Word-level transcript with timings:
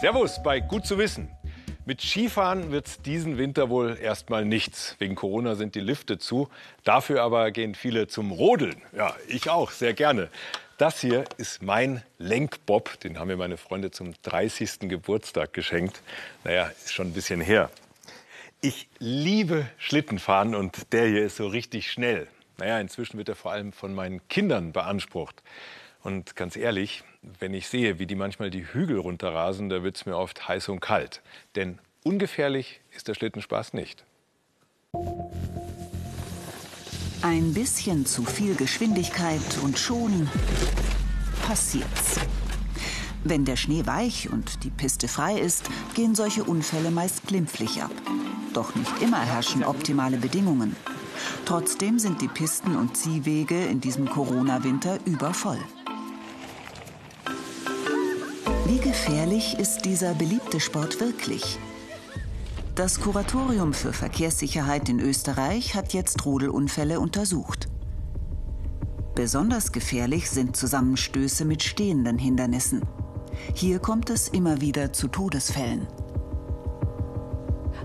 Servus 0.00 0.42
bei 0.42 0.60
Gut 0.60 0.86
zu 0.86 0.96
wissen. 0.96 1.28
Mit 1.84 2.00
Skifahren 2.00 2.72
wird 2.72 2.86
es 2.86 3.02
diesen 3.02 3.36
Winter 3.36 3.68
wohl 3.68 3.98
erstmal 4.00 4.46
nichts. 4.46 4.96
Wegen 4.98 5.14
Corona 5.14 5.56
sind 5.56 5.74
die 5.74 5.80
Lifte 5.80 6.16
zu. 6.16 6.48
Dafür 6.84 7.22
aber 7.22 7.50
gehen 7.50 7.74
viele 7.74 8.08
zum 8.08 8.32
Rodeln. 8.32 8.80
Ja, 8.96 9.14
ich 9.28 9.50
auch, 9.50 9.72
sehr 9.72 9.92
gerne. 9.92 10.30
Das 10.78 11.02
hier 11.02 11.26
ist 11.36 11.62
mein 11.62 12.02
Lenkbob. 12.16 12.98
Den 13.00 13.18
haben 13.18 13.28
mir 13.28 13.36
meine 13.36 13.58
Freunde 13.58 13.90
zum 13.90 14.14
30. 14.22 14.88
Geburtstag 14.88 15.52
geschenkt. 15.52 16.00
Naja, 16.44 16.72
ist 16.82 16.94
schon 16.94 17.08
ein 17.08 17.12
bisschen 17.12 17.42
her. 17.42 17.68
Ich 18.62 18.88
liebe 19.00 19.66
Schlittenfahren 19.76 20.54
und 20.54 20.94
der 20.94 21.08
hier 21.08 21.26
ist 21.26 21.36
so 21.36 21.46
richtig 21.46 21.92
schnell. 21.92 22.26
Naja, 22.56 22.80
inzwischen 22.80 23.18
wird 23.18 23.28
er 23.28 23.36
vor 23.36 23.52
allem 23.52 23.74
von 23.74 23.94
meinen 23.94 24.26
Kindern 24.28 24.72
beansprucht. 24.72 25.42
Und 26.02 26.36
ganz 26.36 26.56
ehrlich, 26.56 27.04
wenn 27.22 27.54
ich 27.54 27.68
sehe, 27.68 27.98
wie 27.98 28.06
die 28.06 28.14
manchmal 28.14 28.50
die 28.50 28.66
Hügel 28.66 28.98
runterrasen, 28.98 29.68
da 29.68 29.82
wird 29.82 29.96
es 29.96 30.06
mir 30.06 30.16
oft 30.16 30.48
heiß 30.48 30.68
und 30.68 30.80
kalt. 30.80 31.22
Denn 31.54 31.78
ungefährlich 32.04 32.80
ist 32.90 33.08
der 33.08 33.14
Schlittenspaß 33.14 33.74
nicht. 33.74 34.04
Ein 37.22 37.52
bisschen 37.52 38.06
zu 38.06 38.24
viel 38.24 38.54
Geschwindigkeit 38.54 39.58
und 39.62 39.78
schon 39.78 40.28
passiert's. 41.46 42.18
Wenn 43.22 43.44
der 43.44 43.56
Schnee 43.56 43.84
weich 43.84 44.30
und 44.30 44.64
die 44.64 44.70
Piste 44.70 45.06
frei 45.06 45.38
ist, 45.38 45.68
gehen 45.94 46.14
solche 46.14 46.44
Unfälle 46.44 46.90
meist 46.90 47.26
glimpflich 47.26 47.82
ab. 47.82 47.92
Doch 48.54 48.74
nicht 48.74 49.02
immer 49.02 49.20
herrschen 49.20 49.62
optimale 49.62 50.16
Bedingungen. 50.16 50.74
Trotzdem 51.44 51.98
sind 51.98 52.22
die 52.22 52.28
Pisten 52.28 52.74
und 52.76 52.96
Ziehwege 52.96 53.66
in 53.66 53.82
diesem 53.82 54.08
Corona-Winter 54.08 54.98
übervoll. 55.04 55.58
Wie 58.70 58.78
gefährlich 58.78 59.58
ist 59.58 59.84
dieser 59.84 60.14
beliebte 60.14 60.60
Sport 60.60 61.00
wirklich? 61.00 61.58
Das 62.76 63.00
Kuratorium 63.00 63.74
für 63.74 63.92
Verkehrssicherheit 63.92 64.88
in 64.88 65.00
Österreich 65.00 65.74
hat 65.74 65.92
jetzt 65.92 66.24
Rodelunfälle 66.24 67.00
untersucht. 67.00 67.66
Besonders 69.16 69.72
gefährlich 69.72 70.30
sind 70.30 70.56
Zusammenstöße 70.56 71.44
mit 71.44 71.64
stehenden 71.64 72.16
Hindernissen. 72.16 72.82
Hier 73.54 73.80
kommt 73.80 74.08
es 74.08 74.28
immer 74.28 74.60
wieder 74.60 74.92
zu 74.92 75.08
Todesfällen. 75.08 75.88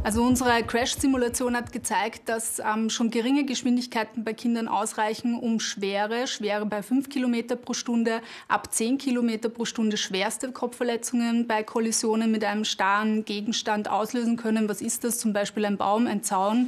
Also 0.06 0.22
unsere 0.22 0.62
Crash-Simulation 0.62 1.56
hat 1.56 1.72
gezeigt, 1.72 2.30
dass 2.30 2.60
ähm, 2.60 2.92
schon 2.92 3.10
geringe 3.10 3.44
Geschwindigkeiten 3.44 4.24
bei 4.24 4.34
Kindern 4.34 4.68
ausreichen, 4.68 5.34
um 5.34 5.60
schwere, 5.60 6.28
schwere 6.28 6.68
bei 6.68 6.84
5 6.84 7.10
km 7.10 7.58
pro 7.60 7.74
Stunde, 7.74 8.22
ab 8.48 8.72
10 8.72 9.00
km 9.00 9.52
pro 9.52 9.66
Stunde 9.66 9.98
schwerste 9.98 10.52
Kopfverletzungen 10.52 11.48
bei 11.48 11.64
Kollisionen 11.64 12.32
mit 12.32 12.44
einem 12.44 12.66
starren 12.66 13.26
Gegenstand 13.26 13.90
auslösen 13.90 14.38
können. 14.38 14.70
Was 14.70 14.80
ist 14.80 15.04
das? 15.04 15.18
Zum 15.18 15.34
Beispiel 15.34 15.66
ein 15.66 15.78
Baum, 15.78 16.06
ein 16.06 16.22
Zaun. 16.22 16.68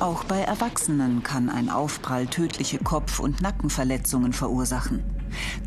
Auch 0.00 0.24
bei 0.24 0.38
Erwachsenen 0.38 1.22
kann 1.22 1.50
ein 1.50 1.68
Aufprall 1.68 2.28
tödliche 2.28 2.78
Kopf- 2.78 3.20
und 3.20 3.42
Nackenverletzungen 3.42 4.32
verursachen. 4.32 5.04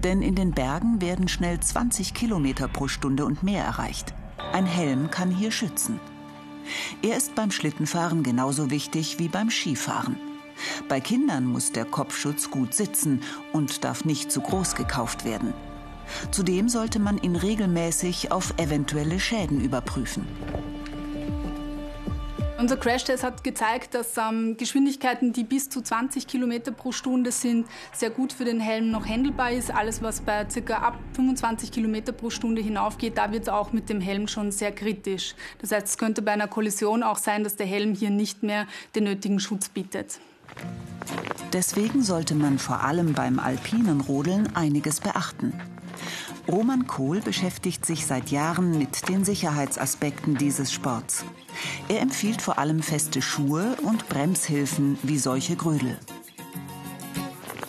Denn 0.04 0.24
in 0.24 0.34
den 0.34 0.50
Bergen 0.50 1.00
werden 1.00 1.28
schnell 1.28 1.60
20 1.60 2.16
km 2.16 2.56
pro 2.74 2.88
Stunde 2.88 3.24
und 3.24 3.44
mehr 3.44 3.64
erreicht. 3.64 4.16
Ein 4.52 4.66
Helm 4.66 5.12
kann 5.12 5.30
hier 5.30 5.52
schützen. 5.52 6.00
Er 7.02 7.18
ist 7.18 7.36
beim 7.36 7.52
Schlittenfahren 7.52 8.24
genauso 8.24 8.70
wichtig 8.70 9.20
wie 9.20 9.28
beim 9.28 9.50
Skifahren. 9.50 10.18
Bei 10.88 11.00
Kindern 11.00 11.46
muss 11.46 11.72
der 11.72 11.86
Kopfschutz 11.86 12.52
gut 12.52 12.74
sitzen 12.74 13.22
und 13.52 13.84
darf 13.84 14.06
nicht 14.06 14.32
zu 14.32 14.42
groß 14.42 14.76
gekauft 14.76 15.26
werden. 15.26 15.54
Zudem 16.32 16.70
sollte 16.70 17.00
man 17.00 17.18
ihn 17.18 17.36
regelmäßig 17.36 18.32
auf 18.32 18.54
eventuelle 18.58 19.20
Schäden 19.20 19.62
überprüfen. 19.62 20.28
Unser 22.62 22.78
Crashtest 22.78 23.24
hat 23.24 23.44
gezeigt, 23.44 23.96
dass 23.96 24.16
ähm, 24.18 24.56
Geschwindigkeiten, 24.56 25.34
die 25.34 25.44
bis 25.44 25.68
zu 25.68 25.82
20 25.82 26.28
km 26.28 26.76
pro 26.78 26.92
Stunde 26.92 27.32
sind, 27.32 27.66
sehr 27.92 28.12
gut 28.12 28.32
für 28.32 28.46
den 28.46 28.60
Helm 28.60 28.92
noch 28.92 29.08
handelbar 29.08 29.52
ist. 29.52 29.74
Alles, 29.74 30.04
was 30.04 30.22
bei 30.22 30.46
ca. 30.46 30.76
ab 30.76 31.00
25 31.16 31.72
km 31.72 32.16
pro 32.16 32.30
Stunde 32.30 32.62
hinaufgeht, 32.62 33.18
da 33.18 33.32
wird 33.32 33.44
es 33.44 33.50
auch 33.50 33.74
mit 33.74 33.90
dem 33.90 34.00
Helm 34.00 34.28
schon 34.28 34.52
sehr 34.52 34.72
kritisch. 34.72 35.34
Das 35.58 35.72
heißt, 35.72 35.88
es 35.88 35.98
könnte 35.98 36.22
bei 36.22 36.34
einer 36.34 36.48
Kollision 36.48 37.02
auch 37.02 37.18
sein, 37.18 37.44
dass 37.44 37.56
der 37.56 37.66
Helm 37.66 37.96
hier 37.96 38.12
nicht 38.12 38.44
mehr 38.44 38.68
den 38.94 39.06
nötigen 39.06 39.40
Schutz 39.40 39.68
bietet. 39.68 40.20
Deswegen 41.54 42.04
sollte 42.04 42.36
man 42.36 42.60
vor 42.60 42.84
allem 42.84 43.14
beim 43.14 43.40
alpinen 43.40 44.02
Rodeln 44.02 44.56
einiges 44.56 45.00
beachten. 45.00 45.52
Roman 46.52 46.86
Kohl 46.86 47.22
beschäftigt 47.22 47.86
sich 47.86 48.06
seit 48.06 48.30
Jahren 48.30 48.78
mit 48.78 49.08
den 49.08 49.24
Sicherheitsaspekten 49.24 50.36
dieses 50.36 50.74
Sports. 50.74 51.24
Er 51.88 52.02
empfiehlt 52.02 52.42
vor 52.42 52.60
allem 52.60 52.84
feste 52.84 53.22
Schuhe 53.22 53.78
und 53.84 54.10
Bremshilfen 54.10 55.00
wie 55.02 55.18
solche 55.18 55.56
Grödel. 55.56 55.98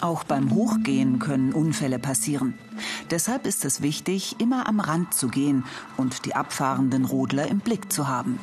Auch 0.01 0.25
beim 0.25 0.53
Hochgehen 0.53 1.21
können 1.21 1.53
Unfälle 1.53 2.01
passieren. 2.01 2.59
Deshalb 3.13 3.47
ist 3.47 3.65
es 3.65 3.83
wichtig, 3.83 4.41
immer 4.41 4.67
am 4.67 4.81
Rand 4.81 5.15
zu 5.15 5.29
gehen 5.29 5.63
und 5.97 6.25
die 6.25 6.35
abfahrenden 6.35 7.05
Rodler 7.05 7.47
im 7.47 7.61
Blick 7.61 7.93
zu 7.93 8.09
haben. 8.09 8.41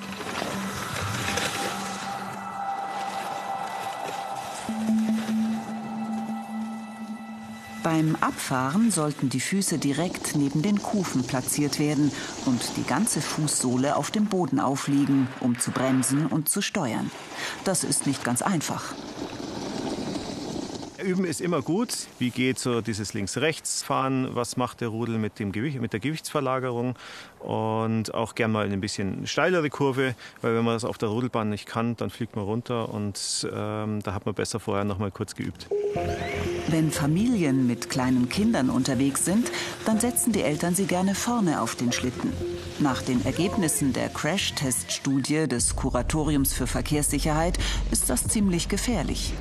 Beim 7.92 8.16
Abfahren 8.18 8.92
sollten 8.92 9.30
die 9.30 9.40
Füße 9.40 9.80
direkt 9.80 10.36
neben 10.36 10.62
den 10.62 10.80
Kufen 10.80 11.24
platziert 11.24 11.80
werden 11.80 12.12
und 12.46 12.62
die 12.78 12.84
ganze 12.84 13.20
Fußsohle 13.20 13.96
auf 13.96 14.12
dem 14.12 14.26
Boden 14.26 14.60
aufliegen, 14.60 15.28
um 15.40 15.58
zu 15.58 15.72
bremsen 15.72 16.28
und 16.28 16.50
zu 16.50 16.62
steuern. 16.62 17.10
Das 17.64 17.84
ist 17.84 18.06
nicht 18.06 18.24
ganz 18.24 18.44
einfach. 18.44 18.94
Üben 21.10 21.26
ist 21.26 21.42
immer 21.42 21.64
gut. 21.64 21.90
Wie 22.20 22.30
geht 22.30 22.60
so 22.60 22.82
dieses 22.82 23.16
Links-Rechts-Fahren? 23.16 24.36
Was 24.36 24.58
macht 24.58 24.80
der 24.80 24.90
Rudel 24.90 25.18
mit, 25.18 25.40
dem 25.40 25.52
Gewicht, 25.52 25.82
mit 25.82 25.92
der 25.92 26.00
Gewichtsverlagerung? 26.00 26.96
Und 27.40 28.14
auch 28.14 28.36
gern 28.36 28.52
mal 28.52 28.66
eine 28.66 28.78
bisschen 28.78 29.26
steilere 29.26 29.72
Kurve, 29.72 30.14
weil 30.44 30.56
wenn 30.56 30.64
man 30.64 30.76
das 30.76 30.86
auf 30.86 31.00
der 31.00 31.10
Rudelbahn 31.10 31.50
nicht 31.50 31.66
kann, 31.66 31.98
dann 31.98 32.12
fliegt 32.12 32.36
man 32.36 32.46
runter 32.46 32.94
und 32.94 33.48
ähm, 33.52 34.04
da 34.04 34.14
hat 34.14 34.28
man 34.28 34.36
besser 34.36 34.60
vorher 34.60 34.86
noch 34.86 35.00
mal 35.00 35.10
kurz 35.10 35.34
geübt. 35.34 35.68
Wenn 36.68 36.92
Familien 36.92 37.66
mit 37.66 37.90
kleinen 37.90 38.30
Kindern 38.30 38.70
unterwegs 38.70 39.26
sind, 39.26 39.52
dann 39.86 40.00
setzen 40.00 40.32
die 40.32 40.44
Eltern 40.44 40.76
sie 40.76 40.86
gerne 40.86 41.16
vorne 41.16 41.62
auf 41.62 41.76
den 41.76 41.92
Schlitten. 41.92 42.32
Nach 42.78 43.02
den 43.02 43.26
Ergebnissen 43.26 43.94
der 43.94 44.10
Crash-Test-Studie 44.10 45.48
des 45.48 45.76
Kuratoriums 45.76 46.54
für 46.54 46.68
Verkehrssicherheit 46.68 47.58
ist 47.90 48.12
das 48.12 48.28
ziemlich 48.28 48.70
gefährlich. 48.70 49.34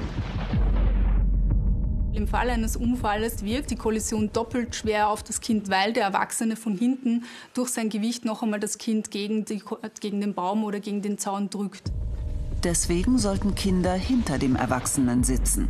Im 2.19 2.27
Fall 2.27 2.51
eines 2.51 2.75
Unfalles 2.75 3.45
wirkt 3.45 3.71
die 3.71 3.77
Kollision 3.77 4.33
doppelt 4.33 4.75
schwer 4.75 5.09
auf 5.09 5.23
das 5.23 5.41
Kind, 5.41 5.71
weil 5.71 5.93
der 5.93 6.03
Erwachsene 6.03 6.57
von 6.57 6.77
hinten 6.77 7.23
durch 7.55 7.69
sein 7.69 7.91
Gewicht 7.91 8.25
noch 8.25 8.43
einmal 8.43 8.59
das 8.59 8.77
Kind 8.77 9.13
gegen, 9.13 9.45
die, 9.45 9.63
gegen 10.01 10.21
den 10.21 10.35
Baum 10.35 10.65
oder 10.65 10.81
gegen 10.81 11.01
den 11.01 11.17
Zaun 11.19 11.49
drückt. 11.49 11.93
Deswegen 12.65 13.19
sollten 13.19 13.55
Kinder 13.55 13.93
hinter 13.93 14.37
dem 14.37 14.57
Erwachsenen 14.57 15.23
sitzen. 15.23 15.69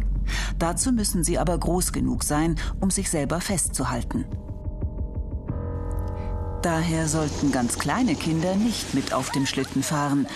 Dazu 0.59 0.91
müssen 0.91 1.23
sie 1.23 1.39
aber 1.39 1.59
groß 1.59 1.93
genug 1.93 2.25
sein, 2.25 2.57
um 2.81 2.91
sich 2.91 3.11
selber 3.11 3.43
festzuhalten. 3.43 4.25
Daher 6.63 7.09
sollten 7.09 7.53
ganz 7.53 7.79
kleine 7.79 8.15
Kinder 8.15 8.57
nicht 8.57 8.95
mit 8.95 9.13
auf 9.13 9.31
dem 9.33 9.45
Schlitten 9.45 9.83
fahren 9.83 10.27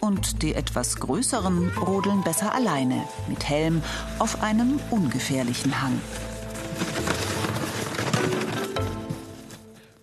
und 0.00 0.42
die 0.42 0.54
etwas 0.54 0.96
größeren 0.96 1.72
rodeln 1.78 2.22
besser 2.22 2.54
alleine, 2.54 3.02
mit 3.28 3.48
Helm, 3.48 3.82
auf 4.18 4.42
einem 4.42 4.80
ungefährlichen 4.90 5.82
Hang. 5.82 6.00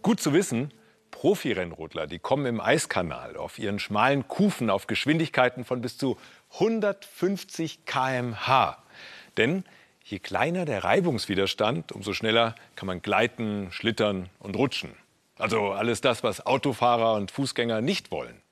Gut 0.01 0.19
zu 0.19 0.33
wissen, 0.33 0.71
Profirennrodler, 1.11 2.05
die 2.05 2.19
kommen 2.19 2.45
im 2.45 2.59
Eiskanal 2.59 3.37
auf 3.37 3.57
ihren 3.57 3.79
schmalen 3.79 4.27
Kufen 4.27 4.69
auf 4.69 4.87
Geschwindigkeiten 4.87 5.63
von 5.63 5.79
bis 5.79 5.97
zu 5.97 6.17
150 6.55 7.85
km/h. 7.85 8.77
Denn 9.37 9.63
je 10.03 10.19
kleiner 10.19 10.65
der 10.65 10.83
Reibungswiderstand, 10.83 11.93
umso 11.93 12.11
schneller 12.11 12.55
kann 12.75 12.87
man 12.87 13.01
gleiten, 13.01 13.69
schlittern 13.71 14.29
und 14.39 14.57
rutschen. 14.57 14.91
Also 15.39 15.71
alles 15.71 16.01
das, 16.01 16.23
was 16.23 16.45
Autofahrer 16.45 17.13
und 17.15 17.31
Fußgänger 17.31 17.79
nicht 17.79 18.11
wollen. 18.11 18.42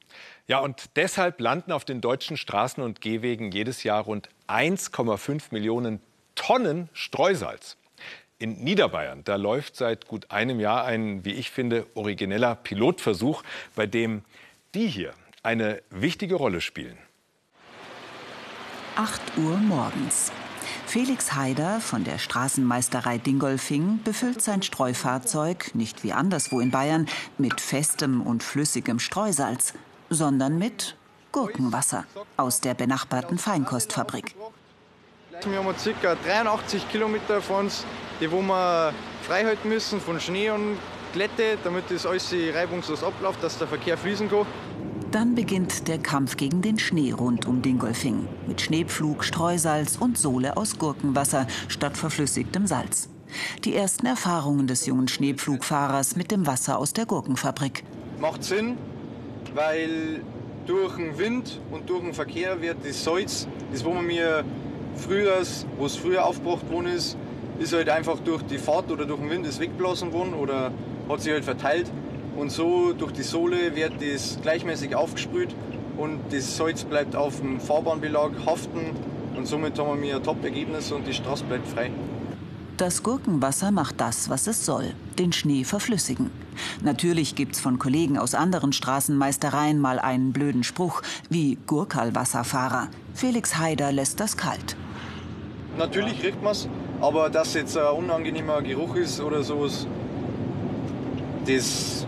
Ja, 0.51 0.59
und 0.59 0.98
deshalb 0.98 1.39
landen 1.39 1.71
auf 1.71 1.86
den 1.86 2.01
deutschen 2.01 2.36
Straßen 2.36 2.83
und 2.83 3.00
Gehwegen 3.00 3.53
jedes 3.53 3.83
Jahr 3.83 4.03
rund 4.03 4.27
1,5 4.50 5.44
Millionen 5.51 6.01
Tonnen 6.36 6.89
Streusalz. 6.92 7.77
In 8.38 8.62
Niederbayern, 8.62 9.24
da 9.24 9.38
läuft 9.38 9.77
seit 9.77 10.09
gut 10.09 10.30
einem 10.30 10.59
Jahr 10.59 10.83
ein, 10.83 11.24
wie 11.24 11.31
ich 11.31 11.51
finde, 11.51 11.88
origineller 11.94 12.56
Pilotversuch, 12.56 13.44
bei 13.77 13.86
dem 13.86 14.25
die 14.75 14.88
hier 14.88 15.13
eine 15.42 15.81
wichtige 15.89 16.36
Rolle 16.36 16.59
spielen. 16.59 16.97
8 18.97 19.21
Uhr 19.38 19.56
morgens. 19.56 20.33
Felix 20.86 21.31
Haider 21.33 21.80
von 21.80 22.04
der 22.04 22.18
Straßenmeisterei 22.18 23.19
Dingolfing 23.19 24.01
befüllt 24.04 24.42
sein 24.42 24.63
Streufahrzeug, 24.63 25.74
nicht 25.75 26.04
wie 26.04 26.12
anderswo 26.12 26.59
in 26.59 26.71
Bayern, 26.71 27.07
mit 27.38 27.62
festem 27.62 28.21
und 28.21 28.44
flüssigem 28.44 29.00
Streusalz, 29.00 29.75
sondern 30.12 30.60
mit 30.60 30.96
Gurkenwasser 31.31 32.06
aus 32.38 32.60
der 32.60 32.75
benachbarten 32.75 33.38
Feinkostfabrik. 33.38 34.36
Wir 35.44 35.58
haben 35.58 35.74
ca. 36.02 36.16
83 36.16 36.90
Kilometer 36.90 37.42
von 37.42 37.66
uns, 37.66 37.86
die 38.19 38.30
wo 38.30 38.42
wir 38.42 38.94
frei 39.24 39.46
halten 39.46 39.69
müssen 39.69 40.00
von 40.00 40.19
Schnee 40.19 40.52
und 40.52 40.78
Glätte, 41.13 41.58
damit 41.63 41.90
das 41.90 42.06
alles 42.06 42.31
reibungslos 42.54 43.04
abläuft, 43.04 43.42
dass 43.42 43.58
der 43.58 43.68
Verkehr 43.68 43.98
fließen 43.98 44.30
kann. 44.30 44.46
Dann 45.12 45.36
beginnt 45.36 45.88
der 45.88 45.98
Kampf 45.98 46.38
gegen 46.38 46.62
den 46.62 46.78
Schnee 46.80 47.12
rund 47.12 47.46
um 47.46 47.62
Dingolfing. 47.62 48.28
Mit 48.48 48.62
Schneepflug, 48.62 49.24
Streusalz 49.24 49.98
und 49.98 50.18
Sohle 50.18 50.56
aus 50.57 50.78
Gurkenwasser 50.78 51.48
statt 51.69 51.98
verflüssigtem 51.98 52.68
Salz. 52.68 53.10
Die 53.64 53.75
ersten 53.75 54.06
Erfahrungen 54.06 54.68
des 54.68 54.86
jungen 54.86 55.07
Schneepflugfahrers 55.07 56.16
mit 56.16 56.31
dem 56.31 56.46
Wasser 56.48 56.78
aus 56.78 56.94
der 56.94 57.06
Gurkenfabrik. 57.06 57.84
Macht 58.19 58.44
Sinn, 58.44 58.78
weil 59.54 60.22
durch 60.66 60.96
den 60.96 61.18
Wind 61.18 61.60
und 61.72 61.90
durch 61.90 62.02
den 62.02 62.14
Verkehr 62.14 62.62
wird 62.62 62.78
das 62.84 63.04
Salz, 63.04 63.48
das 63.72 63.84
wo 63.84 63.92
man 63.92 64.06
mir 64.06 64.44
früher, 64.96 65.42
wo 65.78 65.86
es 65.86 65.96
früher 65.96 66.26
aufgebracht 66.26 66.70
worden 66.72 66.88
ist, 66.88 67.18
ist 67.60 67.74
halt 67.74 67.90
einfach 67.90 68.20
durch 68.20 68.42
die 68.44 68.58
Fahrt 68.58 68.92
oder 68.92 69.06
durch 69.06 69.20
den 69.20 69.30
Wind 69.30 69.46
ist 69.46 69.60
weggeblasen 69.60 70.14
worden 70.14 70.34
oder 70.34 70.72
hat 71.10 71.22
sich 71.22 71.34
halt 71.34 71.46
verteilt. 71.46 71.92
Und 72.36 72.52
so 72.52 72.94
durch 72.94 73.12
die 73.12 73.24
Sohle 73.24 73.76
wird 73.76 73.94
das 74.02 74.40
gleichmäßig 74.42 74.96
aufgesprüht 74.96 75.50
und 75.98 76.20
das 76.32 76.58
Salz 76.58 76.84
bleibt 76.84 77.16
auf 77.16 77.40
dem 77.40 77.60
Fahrbahnbelag 77.60 78.32
haften 78.46 78.96
und 79.36 79.48
somit 79.48 79.78
haben 79.78 80.02
wir 80.02 80.16
ein 80.16 80.24
Top-Ergebnis 80.24 80.92
und 80.92 81.06
die 81.06 81.14
Straße 81.14 81.44
bleibt 81.44 81.68
frei. 81.68 81.92
Das 82.81 83.04
Gurkenwasser 83.04 83.69
macht 83.69 84.01
das, 84.01 84.31
was 84.31 84.48
es 84.48 84.66
soll, 84.66 84.95
den 85.19 85.33
Schnee 85.33 85.63
verflüssigen. 85.66 86.31
Natürlich 86.81 87.36
gibt's 87.36 87.60
von 87.60 87.78
Kollegen 87.78 88.18
aus 88.18 88.33
anderen 88.33 88.74
Straßenmeistereien 88.74 89.80
mal 89.80 90.00
einen 90.00 90.33
blöden 90.33 90.63
Spruch, 90.63 91.04
wie 91.30 91.60
Gurkalwasserfahrer. 91.68 92.88
Felix 93.13 93.60
Haider 93.60 93.92
lässt 93.92 94.19
das 94.19 94.36
kalt. 94.36 94.75
Natürlich 95.78 96.24
riecht 96.24 96.42
man's, 96.42 96.68
aber 97.01 97.30
dass 97.30 97.54
jetzt 97.54 97.78
ein 97.78 97.86
unangenehmer 97.86 98.63
Geruch 98.63 98.95
ist 98.95 99.22
oder 99.22 99.44
sowas, 99.44 99.86
das 101.45 102.07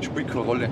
spielt 0.00 0.28
keine 0.28 0.40
Rolle. 0.40 0.70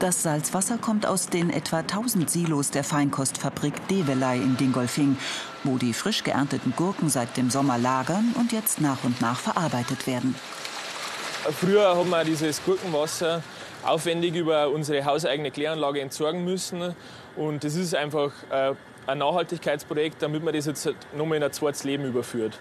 Das 0.00 0.22
Salzwasser 0.22 0.78
kommt 0.78 1.04
aus 1.04 1.28
den 1.28 1.50
etwa 1.50 1.80
1000 1.80 2.30
Silos 2.30 2.70
der 2.70 2.84
Feinkostfabrik 2.84 3.86
Develei 3.88 4.36
in 4.36 4.56
Dingolfing, 4.56 5.18
wo 5.62 5.76
die 5.76 5.92
frisch 5.92 6.24
geernteten 6.24 6.72
Gurken 6.74 7.10
seit 7.10 7.36
dem 7.36 7.50
Sommer 7.50 7.76
lagern 7.76 8.34
und 8.38 8.50
jetzt 8.50 8.80
nach 8.80 9.04
und 9.04 9.20
nach 9.20 9.38
verarbeitet 9.38 10.06
werden. 10.06 10.34
Früher 11.52 11.94
haben 11.94 12.08
wir 12.08 12.24
dieses 12.24 12.64
Gurkenwasser 12.64 13.42
aufwendig 13.84 14.34
über 14.36 14.70
unsere 14.70 15.04
hauseigene 15.04 15.50
Kläranlage 15.50 16.00
entsorgen 16.00 16.46
müssen. 16.46 16.94
Und 17.36 17.62
das 17.62 17.74
ist 17.74 17.94
einfach 17.94 18.32
äh, 18.50 18.72
ein 19.06 19.18
Nachhaltigkeitsprojekt, 19.18 20.22
damit 20.22 20.42
man 20.42 20.54
das 20.54 20.64
jetzt 20.64 20.88
nochmal 21.14 21.36
in 21.36 21.44
ein 21.44 21.52
zweites 21.52 21.84
Leben 21.84 22.06
überführt. 22.06 22.58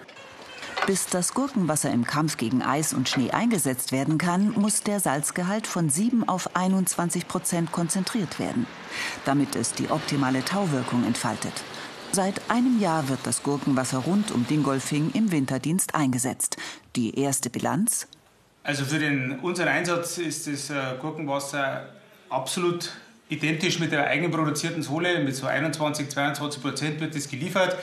Bis 0.85 1.05
das 1.05 1.33
Gurkenwasser 1.33 1.91
im 1.91 2.05
Kampf 2.05 2.37
gegen 2.37 2.63
Eis 2.63 2.93
und 2.93 3.07
Schnee 3.09 3.31
eingesetzt 3.31 3.91
werden 3.91 4.17
kann, 4.17 4.51
muss 4.51 4.81
der 4.81 4.99
Salzgehalt 4.99 5.67
von 5.67 5.89
7 5.89 6.27
auf 6.27 6.55
21 6.55 7.27
Prozent 7.27 7.71
konzentriert 7.71 8.39
werden, 8.39 8.65
damit 9.25 9.55
es 9.55 9.73
die 9.73 9.91
optimale 9.91 10.43
Tauwirkung 10.43 11.05
entfaltet. 11.05 11.53
Seit 12.11 12.49
einem 12.49 12.79
Jahr 12.79 13.07
wird 13.07 13.19
das 13.23 13.43
Gurkenwasser 13.43 13.99
rund 13.99 14.31
um 14.31 14.47
Dingolfing 14.47 15.11
im 15.13 15.31
Winterdienst 15.31 15.93
eingesetzt. 15.93 16.57
Die 16.95 17.19
erste 17.19 17.51
Bilanz? 17.51 18.07
Also 18.63 18.83
für 18.83 18.97
den, 18.97 19.39
unseren 19.39 19.67
Einsatz 19.67 20.17
ist 20.17 20.47
das 20.47 20.71
äh, 20.71 20.97
Gurkenwasser 20.99 21.89
absolut 22.29 22.91
identisch 23.29 23.79
mit 23.79 23.91
der 23.91 24.07
eigenproduzierten 24.07 24.81
Sohle. 24.81 25.23
Mit 25.23 25.35
so 25.35 25.45
21, 25.45 26.09
22 26.09 26.61
Prozent 26.61 26.99
wird 26.99 27.15
das 27.15 27.29
geliefert. 27.29 27.77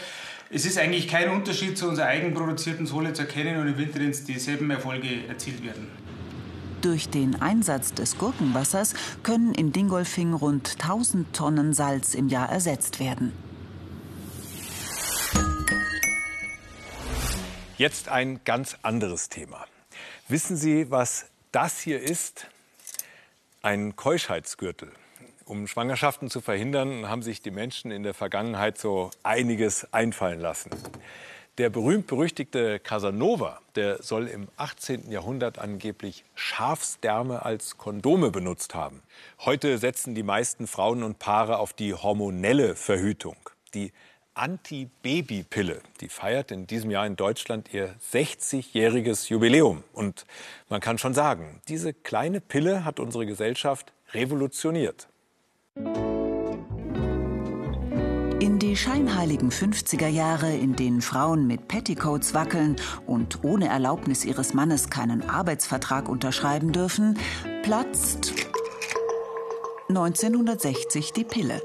Es 0.49 0.65
ist 0.65 0.79
eigentlich 0.79 1.09
kein 1.09 1.31
Unterschied 1.31 1.77
zu 1.77 1.89
unserer 1.89 2.07
eigenproduzierten 2.07 2.87
Sohle 2.87 3.13
zu 3.13 3.23
erkennen 3.23 3.59
und 3.61 3.67
im 3.67 3.79
Winterdienst 3.79 4.29
dieselben 4.29 4.71
Erfolge 4.71 5.27
erzielt 5.27 5.65
werden. 5.65 5.89
Durch 6.83 7.09
den 7.09 7.43
Einsatz 7.43 7.95
des 7.95 8.17
Gurkenwassers 8.17 8.95
können 9.25 9.55
in 9.55 9.73
Dingolfing 9.73 10.35
rund 10.35 10.77
1000 10.81 11.35
Tonnen 11.35 11.73
Salz 11.73 12.15
im 12.15 12.29
Jahr 12.29 12.49
ersetzt 12.49 13.01
werden. 13.01 13.33
Jetzt 17.77 18.09
ein 18.09 18.41
ganz 18.45 18.77
anderes 18.83 19.29
Thema. 19.29 19.67
Wissen 20.29 20.57
Sie, 20.57 20.91
was 20.91 21.27
das 21.51 21.81
hier 21.81 22.01
ist? 22.01 22.47
Ein 23.63 23.97
Keuschheitsgürtel. 23.97 24.93
Um 25.49 25.69
Schwangerschaften 25.69 26.29
zu 26.29 26.41
verhindern, 26.41 27.09
haben 27.09 27.23
sich 27.23 27.41
die 27.41 27.53
Menschen 27.53 27.93
in 27.93 28.03
der 28.03 28.15
Vergangenheit 28.15 28.79
so 28.79 29.11
einiges 29.23 29.93
einfallen 29.93 30.41
lassen. 30.41 30.71
Der 31.59 31.71
berühmt-berüchtigte 31.71 32.81
Casanova, 32.81 33.61
der 33.77 34.03
soll 34.03 34.27
im 34.27 34.49
18. 34.57 35.09
Jahrhundert 35.09 35.61
angeblich 35.61 36.25
Schafsdärme 36.35 37.45
als 37.45 37.79
Kondome 37.79 38.33
benutzt 38.33 38.75
haben. 38.75 39.03
Heute 39.39 39.79
setzen 39.79 40.17
die 40.17 40.25
meisten 40.25 40.67
Frauen 40.67 41.05
und 41.05 41.21
Paare 41.21 41.59
auf 41.61 41.73
die 41.73 41.95
hormonelle 41.95 42.75
Verhütung. 42.75 43.37
Die 43.73 43.93
Anti-Baby-Pille, 44.35 45.81
die 46.01 46.09
feiert 46.09 46.51
in 46.51 46.67
diesem 46.67 46.91
Jahr 46.91 47.07
in 47.07 47.15
Deutschland 47.15 47.73
ihr 47.73 47.95
60-jähriges 48.13 49.29
Jubiläum. 49.29 49.85
Und 49.93 50.27
man 50.69 50.81
kann 50.81 50.99
schon 50.99 51.15
sagen, 51.15 51.63
diese 51.69 51.95
kleine 51.95 52.41
Pille 52.41 52.85
hat 52.85 52.99
unsere 52.99 53.27
Gesellschaft 53.27 53.93
revolutioniert. 54.13 55.07
In 58.41 58.59
die 58.59 58.77
scheinheiligen 58.77 59.51
50er 59.51 60.07
Jahre, 60.07 60.57
in 60.57 60.75
denen 60.75 61.03
Frauen 61.03 61.47
mit 61.47 61.69
Petticoats 61.69 62.33
wackeln 62.33 62.77
und 63.07 63.45
ohne 63.45 63.69
Erlaubnis 63.69 64.25
ihres 64.25 64.55
Mannes 64.55 64.89
keinen 64.89 65.29
Arbeitsvertrag 65.29 66.09
unterschreiben 66.09 66.73
dürfen, 66.73 67.19
platzt 67.63 68.33
1960 69.91 71.13
die 71.13 71.25
Pille. 71.25 71.63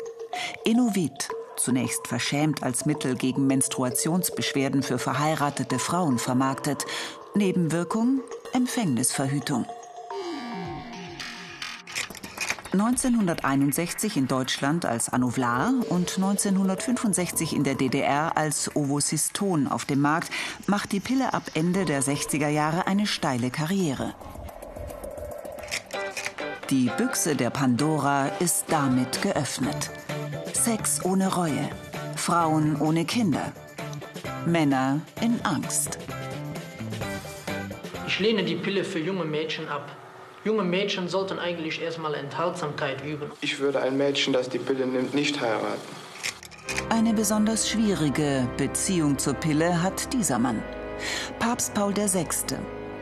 Innovit, 0.66 1.30
zunächst 1.56 2.06
verschämt 2.08 2.64
als 2.64 2.86
Mittel 2.86 3.16
gegen 3.16 3.48
Menstruationsbeschwerden 3.48 4.84
für 4.84 5.00
verheiratete 5.00 5.80
Frauen 5.80 6.20
vermarktet. 6.20 6.86
Nebenwirkung 7.34 8.20
Empfängnisverhütung. 8.52 9.66
1961 12.74 14.16
in 14.16 14.28
Deutschland 14.28 14.86
als 14.86 15.10
Anovlar 15.10 15.74
und 15.90 16.16
1965 16.16 17.54
in 17.54 17.66
der 17.66 17.76
DDR 17.76 18.38
als 18.38 18.74
Ovocyston 18.76 19.68
auf 19.68 19.84
dem 19.84 20.00
Markt, 20.00 20.30
macht 20.68 20.94
die 20.94 21.02
Pille 21.02 21.34
ab 21.34 21.44
Ende 21.54 21.84
der 21.84 22.02
60er 22.02 22.48
Jahre 22.48 22.88
eine 22.88 23.08
steile 23.08 23.52
Karriere. 23.52 24.14
Die 26.70 26.90
Büchse 26.96 27.36
der 27.36 27.50
Pandora 27.50 28.28
ist 28.40 28.66
damit 28.70 29.22
geöffnet. 29.22 29.92
Sex 30.54 31.04
ohne 31.04 31.34
Reue, 31.34 31.70
Frauen 32.16 32.80
ohne 32.80 33.04
Kinder, 33.04 33.52
Männer 34.46 35.02
in 35.22 35.42
Angst. 35.44 36.00
Ich 38.08 38.20
lehne 38.20 38.46
die 38.46 38.56
Pille 38.56 38.86
für 38.86 39.00
junge 39.00 39.26
Mädchen 39.26 39.68
ab. 39.68 40.01
Junge 40.44 40.64
Mädchen 40.64 41.08
sollten 41.08 41.38
eigentlich 41.38 41.82
erstmal 41.82 42.16
Enthaltsamkeit 42.16 43.06
üben. 43.06 43.32
Ich 43.42 43.60
würde 43.60 43.80
ein 43.80 43.96
Mädchen, 43.96 44.34
das 44.34 44.50
die 44.50 44.58
Pille 44.58 44.88
nimmt, 44.88 45.14
nicht 45.14 45.40
heiraten. 45.40 45.82
Eine 46.90 47.14
besonders 47.14 47.70
schwierige 47.70 48.48
Beziehung 48.58 49.20
zur 49.20 49.36
Pille 49.36 49.84
hat 49.84 50.12
dieser 50.14 50.40
Mann. 50.40 50.64
Papst 51.38 51.74
Paul 51.76 51.96
VI. 51.96 52.26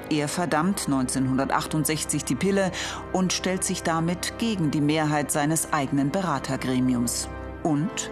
Er 0.10 0.28
verdammt 0.28 0.88
1968 0.88 2.26
die 2.26 2.36
Pille 2.36 2.72
und 3.14 3.32
stellt 3.32 3.64
sich 3.64 3.84
damit 3.84 4.38
gegen 4.38 4.72
die 4.72 4.82
Mehrheit 4.82 5.32
seines 5.32 5.72
eigenen 5.72 6.12
Beratergremiums. 6.12 7.30
Und 7.64 8.12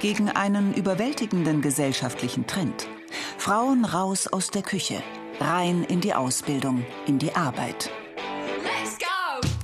gegen 0.00 0.30
einen 0.30 0.72
überwältigenden 0.74 1.60
gesellschaftlichen 1.60 2.46
Trend. 2.46 2.88
Frauen 3.36 3.84
raus 3.84 4.26
aus 4.26 4.50
der 4.50 4.62
Küche, 4.62 5.02
rein 5.40 5.84
in 5.84 6.00
die 6.00 6.14
Ausbildung, 6.14 6.84
in 7.06 7.18
die 7.18 7.34
Arbeit. 7.34 7.90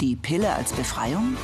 Die 0.00 0.16
Pille 0.16 0.54
als 0.54 0.72
Befreiung? 0.72 1.36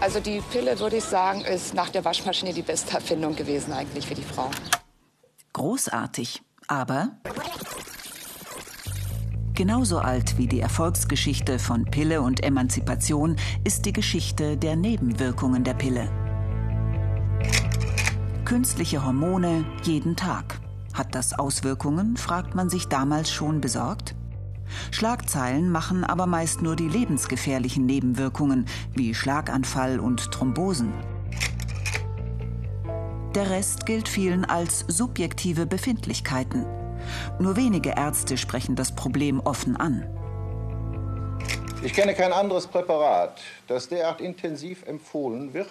Also 0.00 0.18
die 0.18 0.40
Pille, 0.50 0.80
würde 0.80 0.96
ich 0.96 1.04
sagen, 1.04 1.42
ist 1.42 1.74
nach 1.74 1.90
der 1.90 2.04
Waschmaschine 2.04 2.52
die 2.52 2.62
beste 2.62 2.94
Erfindung 2.94 3.36
gewesen 3.36 3.72
eigentlich 3.72 4.04
für 4.04 4.16
die 4.16 4.24
Frau. 4.24 4.50
Großartig, 5.52 6.42
aber 6.66 7.10
Genauso 9.54 9.98
alt 9.98 10.38
wie 10.38 10.48
die 10.48 10.58
Erfolgsgeschichte 10.58 11.60
von 11.60 11.84
Pille 11.84 12.20
und 12.20 12.42
Emanzipation 12.42 13.36
ist 13.62 13.84
die 13.84 13.92
Geschichte 13.92 14.56
der 14.56 14.74
Nebenwirkungen 14.74 15.62
der 15.62 15.74
Pille. 15.74 16.10
Künstliche 18.44 19.04
Hormone 19.04 19.64
jeden 19.84 20.16
Tag. 20.16 20.58
Hat 20.94 21.14
das 21.14 21.32
Auswirkungen, 21.32 22.16
fragt 22.16 22.56
man 22.56 22.70
sich 22.70 22.88
damals 22.88 23.30
schon 23.30 23.60
besorgt? 23.60 24.16
Schlagzeilen 24.90 25.70
machen 25.70 26.04
aber 26.04 26.26
meist 26.26 26.62
nur 26.62 26.76
die 26.76 26.88
lebensgefährlichen 26.88 27.86
Nebenwirkungen 27.86 28.66
wie 28.94 29.14
Schlaganfall 29.14 30.00
und 30.00 30.30
Thrombosen. 30.32 30.92
Der 33.34 33.50
Rest 33.50 33.86
gilt 33.86 34.08
vielen 34.08 34.44
als 34.44 34.84
subjektive 34.88 35.66
Befindlichkeiten. 35.66 36.66
Nur 37.38 37.56
wenige 37.56 37.90
Ärzte 37.90 38.36
sprechen 38.36 38.76
das 38.76 38.94
Problem 38.94 39.40
offen 39.40 39.76
an. 39.76 40.04
Ich 41.82 41.94
kenne 41.94 42.14
kein 42.14 42.32
anderes 42.32 42.66
Präparat, 42.66 43.40
das 43.66 43.88
derart 43.88 44.20
intensiv 44.20 44.86
empfohlen 44.86 45.52
wird, 45.54 45.68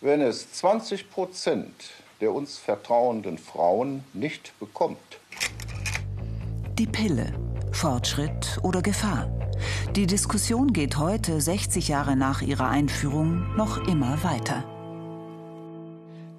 wenn 0.00 0.20
es 0.20 0.52
20 0.52 1.10
Prozent 1.10 1.74
der 2.20 2.32
uns 2.32 2.58
vertrauenden 2.58 3.38
Frauen 3.38 4.04
nicht 4.12 4.58
bekommt. 4.58 4.98
Die 6.78 6.86
Pille. 6.86 7.32
Fortschritt 7.72 8.58
oder 8.62 8.82
Gefahr? 8.82 9.30
Die 9.94 10.06
Diskussion 10.06 10.72
geht 10.72 10.96
heute, 10.96 11.40
60 11.40 11.88
Jahre 11.88 12.16
nach 12.16 12.42
ihrer 12.42 12.68
Einführung, 12.68 13.56
noch 13.56 13.86
immer 13.88 14.22
weiter. 14.22 14.64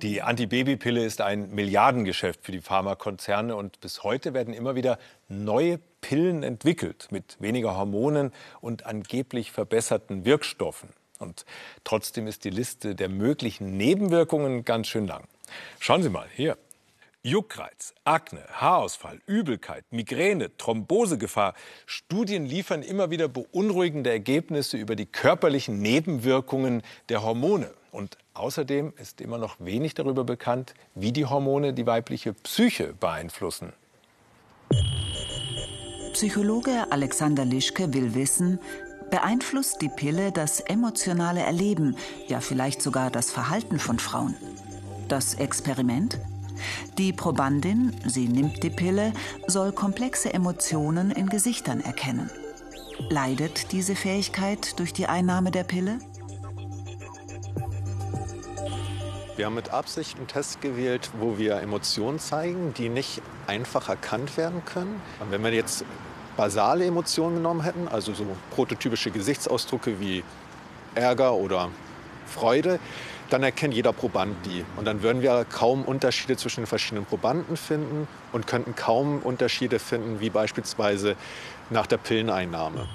Die 0.01 0.21
Antibabypille 0.21 1.05
ist 1.05 1.21
ein 1.21 1.51
Milliardengeschäft 1.51 2.43
für 2.43 2.51
die 2.51 2.61
Pharmakonzerne 2.61 3.55
und 3.55 3.79
bis 3.81 4.03
heute 4.03 4.33
werden 4.33 4.53
immer 4.53 4.75
wieder 4.75 4.97
neue 5.29 5.79
Pillen 6.01 6.43
entwickelt 6.43 7.07
mit 7.11 7.37
weniger 7.39 7.77
Hormonen 7.77 8.31
und 8.61 8.85
angeblich 8.85 9.51
verbesserten 9.51 10.25
Wirkstoffen. 10.25 10.89
Und 11.19 11.45
trotzdem 11.83 12.25
ist 12.25 12.45
die 12.45 12.49
Liste 12.49 12.95
der 12.95 13.09
möglichen 13.09 13.77
Nebenwirkungen 13.77 14.65
ganz 14.65 14.87
schön 14.87 15.05
lang. 15.05 15.25
Schauen 15.79 16.01
Sie 16.01 16.09
mal 16.09 16.27
hier. 16.33 16.57
Juckreiz, 17.23 17.93
Akne, 18.03 18.41
Haarausfall, 18.51 19.19
Übelkeit, 19.27 19.85
Migräne, 19.91 20.57
Thrombosegefahr. 20.57 21.53
Studien 21.85 22.47
liefern 22.47 22.81
immer 22.81 23.11
wieder 23.11 23.27
beunruhigende 23.27 24.09
Ergebnisse 24.09 24.77
über 24.77 24.95
die 24.95 25.05
körperlichen 25.05 25.79
Nebenwirkungen 25.83 26.81
der 27.09 27.21
Hormone. 27.21 27.71
Und 27.91 28.17
außerdem 28.33 28.93
ist 28.97 29.21
immer 29.21 29.37
noch 29.37 29.57
wenig 29.59 29.93
darüber 29.93 30.23
bekannt, 30.23 30.73
wie 30.95 31.11
die 31.11 31.27
Hormone 31.27 31.73
die 31.73 31.85
weibliche 31.85 32.33
Psyche 32.33 32.95
beeinflussen. 32.99 33.73
Psychologe 36.13 36.91
Alexander 36.91 37.45
Lischke 37.45 37.93
will 37.93 38.15
wissen, 38.15 38.59
beeinflusst 39.11 39.79
die 39.81 39.89
Pille 39.89 40.31
das 40.31 40.59
emotionale 40.59 41.41
Erleben, 41.41 41.95
ja 42.27 42.39
vielleicht 42.39 42.81
sogar 42.81 43.11
das 43.11 43.29
Verhalten 43.29 43.77
von 43.77 43.99
Frauen? 43.99 44.35
Das 45.07 45.35
Experiment? 45.35 46.19
Die 46.97 47.13
Probandin, 47.13 47.93
sie 48.05 48.27
nimmt 48.27 48.63
die 48.63 48.69
Pille, 48.69 49.13
soll 49.47 49.71
komplexe 49.71 50.33
Emotionen 50.33 51.11
in 51.11 51.29
Gesichtern 51.29 51.81
erkennen. 51.81 52.29
Leidet 53.09 53.71
diese 53.71 53.95
Fähigkeit 53.95 54.79
durch 54.79 54.93
die 54.93 55.07
Einnahme 55.07 55.51
der 55.51 55.63
Pille? 55.63 55.99
Wir 59.37 59.47
haben 59.47 59.55
mit 59.55 59.71
Absicht 59.71 60.17
einen 60.17 60.27
Test 60.27 60.61
gewählt, 60.61 61.09
wo 61.19 61.37
wir 61.39 61.55
Emotionen 61.61 62.19
zeigen, 62.19 62.73
die 62.77 62.89
nicht 62.89 63.21
einfach 63.47 63.89
erkannt 63.89 64.37
werden 64.37 64.61
können. 64.65 65.01
Und 65.19 65.31
wenn 65.31 65.43
wir 65.43 65.51
jetzt 65.51 65.83
basale 66.37 66.85
Emotionen 66.85 67.37
genommen 67.37 67.61
hätten, 67.61 67.87
also 67.87 68.13
so 68.13 68.25
prototypische 68.51 69.09
Gesichtsausdrücke 69.09 69.99
wie 69.99 70.23
Ärger 70.95 71.33
oder 71.33 71.69
Freude, 72.27 72.79
dann 73.31 73.43
erkennt 73.43 73.73
jeder 73.73 73.93
Proband 73.93 74.35
die. 74.45 74.65
Und 74.75 74.85
dann 74.85 75.01
würden 75.01 75.21
wir 75.21 75.45
kaum 75.45 75.83
Unterschiede 75.83 76.35
zwischen 76.37 76.61
den 76.61 76.67
verschiedenen 76.67 77.05
Probanden 77.05 77.55
finden 77.55 78.07
und 78.31 78.45
könnten 78.45 78.75
kaum 78.75 79.19
Unterschiede 79.19 79.79
finden, 79.79 80.19
wie 80.19 80.29
beispielsweise 80.29 81.15
nach 81.69 81.87
der 81.87 81.97
Pilleneinnahme. 81.97 82.87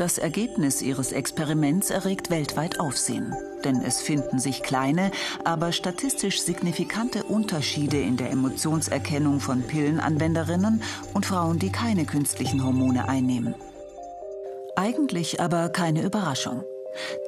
Das 0.00 0.16
Ergebnis 0.16 0.80
ihres 0.80 1.12
Experiments 1.12 1.90
erregt 1.90 2.30
weltweit 2.30 2.80
Aufsehen. 2.80 3.34
Denn 3.64 3.82
es 3.82 4.00
finden 4.00 4.38
sich 4.38 4.62
kleine, 4.62 5.10
aber 5.44 5.72
statistisch 5.72 6.40
signifikante 6.40 7.22
Unterschiede 7.24 8.00
in 8.00 8.16
der 8.16 8.30
Emotionserkennung 8.30 9.40
von 9.40 9.62
Pillenanwenderinnen 9.62 10.82
und 11.12 11.26
Frauen, 11.26 11.58
die 11.58 11.70
keine 11.70 12.06
künstlichen 12.06 12.64
Hormone 12.64 13.10
einnehmen. 13.10 13.54
Eigentlich 14.74 15.38
aber 15.38 15.68
keine 15.68 16.02
Überraschung. 16.02 16.64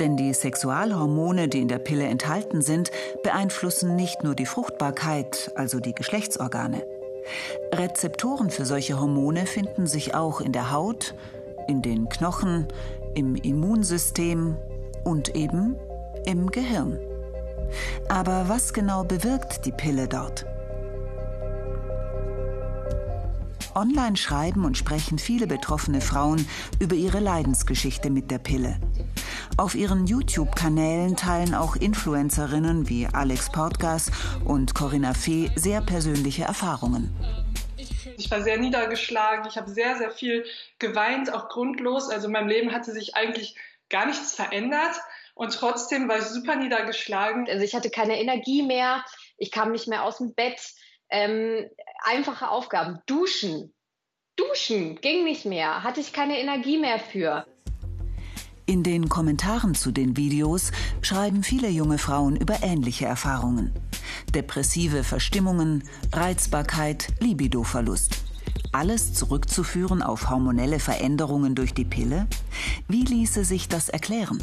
Denn 0.01 0.17
die 0.17 0.33
Sexualhormone, 0.33 1.49
die 1.49 1.61
in 1.61 1.69
der 1.69 1.79
Pille 1.79 2.05
enthalten 2.05 2.63
sind, 2.63 2.91
beeinflussen 3.23 3.97
nicht 3.97 4.23
nur 4.25 4.35
die 4.35 4.47
Fruchtbarkeit, 4.47 5.53
also 5.55 5.81
die 5.81 5.95
Geschlechtsorgane. 5.95 6.83
Rezeptoren 7.73 8.51
für 8.51 8.65
solche 8.65 8.99
Hormone 8.99 9.47
finden 9.47 9.87
sich 9.87 10.15
auch 10.15 10.41
in 10.41 10.53
der 10.53 10.73
Haut, 10.73 11.15
in 11.69 11.83
den 11.83 12.09
Knochen, 12.09 12.67
im 13.15 13.37
Immunsystem 13.37 14.57
und 15.05 15.35
eben 15.35 15.77
im 16.27 16.51
Gehirn. 16.51 16.99
Aber 18.09 18.49
was 18.49 18.73
genau 18.73 19.05
bewirkt 19.05 19.65
die 19.65 19.73
Pille 19.73 20.09
dort? 20.09 20.45
Online 23.75 24.17
schreiben 24.17 24.65
und 24.65 24.77
sprechen 24.77 25.19
viele 25.19 25.47
betroffene 25.47 26.01
Frauen 26.01 26.47
über 26.79 26.95
ihre 26.95 27.21
Leidensgeschichte 27.21 28.11
mit 28.11 28.31
der 28.31 28.39
Pille. 28.39 28.77
Auf 29.59 29.75
ihren 29.75 30.07
YouTube-Kanälen 30.07 31.15
teilen 31.15 31.55
auch 31.55 31.77
Influencerinnen 31.77 32.89
wie 32.89 33.07
Alex 33.07 33.53
Portgas 33.53 34.11
und 34.45 34.75
Corinna 34.75 35.13
Fee 35.13 35.51
sehr 35.57 35.83
persönliche 35.83 36.45
Erfahrungen. 36.45 37.15
Ich 38.17 38.31
war 38.31 38.43
sehr 38.43 38.59
niedergeschlagen, 38.59 39.47
ich 39.49 39.57
habe 39.57 39.71
sehr, 39.71 39.97
sehr 39.97 40.11
viel 40.11 40.45
geweint, 40.79 41.33
auch 41.33 41.49
grundlos. 41.49 42.09
Also 42.09 42.29
in 42.29 42.33
meinem 42.33 42.49
Leben 42.49 42.73
hatte 42.73 42.93
sich 42.93 43.15
eigentlich 43.15 43.55
gar 43.91 44.07
nichts 44.07 44.35
verändert 44.35 44.97
und 45.35 45.53
trotzdem 45.53 46.09
war 46.09 46.19
ich 46.19 46.25
super 46.25 46.57
niedergeschlagen. 46.57 47.47
Also 47.49 47.63
ich 47.63 47.75
hatte 47.75 47.91
keine 47.91 48.19
Energie 48.19 48.63
mehr, 48.63 49.05
ich 49.37 49.51
kam 49.51 49.73
nicht 49.73 49.87
mehr 49.87 50.05
aus 50.05 50.19
dem 50.19 50.35
Bett. 50.35 50.61
Ähm, 51.11 51.69
einfache 52.05 52.49
Aufgaben, 52.49 53.01
duschen, 53.05 53.75
duschen 54.37 54.99
ging 55.03 55.25
nicht 55.25 55.45
mehr, 55.45 55.83
hatte 55.83 56.01
ich 56.01 56.15
keine 56.15 56.39
Energie 56.39 56.79
mehr 56.79 56.99
für. 56.99 57.47
In 58.65 58.83
den 58.85 59.09
Kommentaren 59.09 59.75
zu 59.75 59.91
den 59.91 60.17
Videos 60.17 60.71
schreiben 61.01 61.43
viele 61.43 61.69
junge 61.69 61.99
Frauen 61.99 62.37
über 62.37 62.63
ähnliche 62.63 63.07
Erfahrungen. 63.07 63.73
Depressive 64.35 65.03
Verstimmungen, 65.03 65.85
Reizbarkeit, 66.13 67.09
Libidoverlust. 67.19 68.23
Alles 68.71 69.13
zurückzuführen 69.15 70.03
auf 70.03 70.31
hormonelle 70.31 70.79
Veränderungen 70.79 71.55
durch 71.55 71.75
die 71.75 71.85
Pille? 71.85 72.27
Wie 72.89 73.05
ließe 73.05 73.45
sich 73.45 73.69
das 73.69 73.89
erklären? 73.89 74.43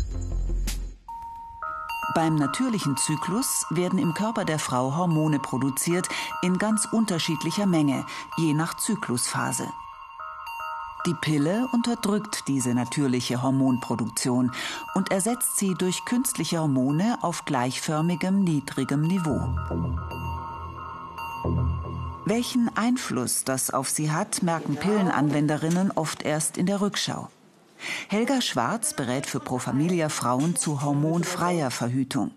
Beim 2.13 2.35
natürlichen 2.35 2.97
Zyklus 2.97 3.65
werden 3.69 3.99
im 3.99 4.13
Körper 4.13 4.43
der 4.43 4.59
Frau 4.59 4.97
Hormone 4.97 5.39
produziert 5.39 6.07
in 6.41 6.57
ganz 6.57 6.85
unterschiedlicher 6.91 7.65
Menge, 7.65 8.05
je 8.37 8.53
nach 8.53 8.75
Zyklusphase. 8.75 9.67
Die 11.05 11.13
Pille 11.13 11.67
unterdrückt 11.71 12.47
diese 12.47 12.73
natürliche 12.73 13.41
Hormonproduktion 13.41 14.51
und 14.95 15.11
ersetzt 15.11 15.57
sie 15.57 15.73
durch 15.75 16.03
künstliche 16.03 16.59
Hormone 16.59 17.17
auf 17.21 17.45
gleichförmigem 17.45 18.43
niedrigem 18.43 19.03
Niveau. 19.03 19.39
Welchen 22.25 22.69
Einfluss 22.75 23.45
das 23.45 23.71
auf 23.71 23.89
sie 23.89 24.11
hat, 24.11 24.43
merken 24.43 24.75
Pillenanwenderinnen 24.75 25.91
oft 25.91 26.23
erst 26.23 26.57
in 26.57 26.65
der 26.65 26.81
Rückschau. 26.81 27.29
Helga 28.09 28.41
Schwarz 28.41 28.93
berät 28.93 29.25
für 29.25 29.39
Pro 29.39 29.57
Familia 29.57 30.09
Frauen 30.09 30.57
zu 30.57 30.83
hormonfreier 30.83 31.71
Verhütung. 31.71 32.31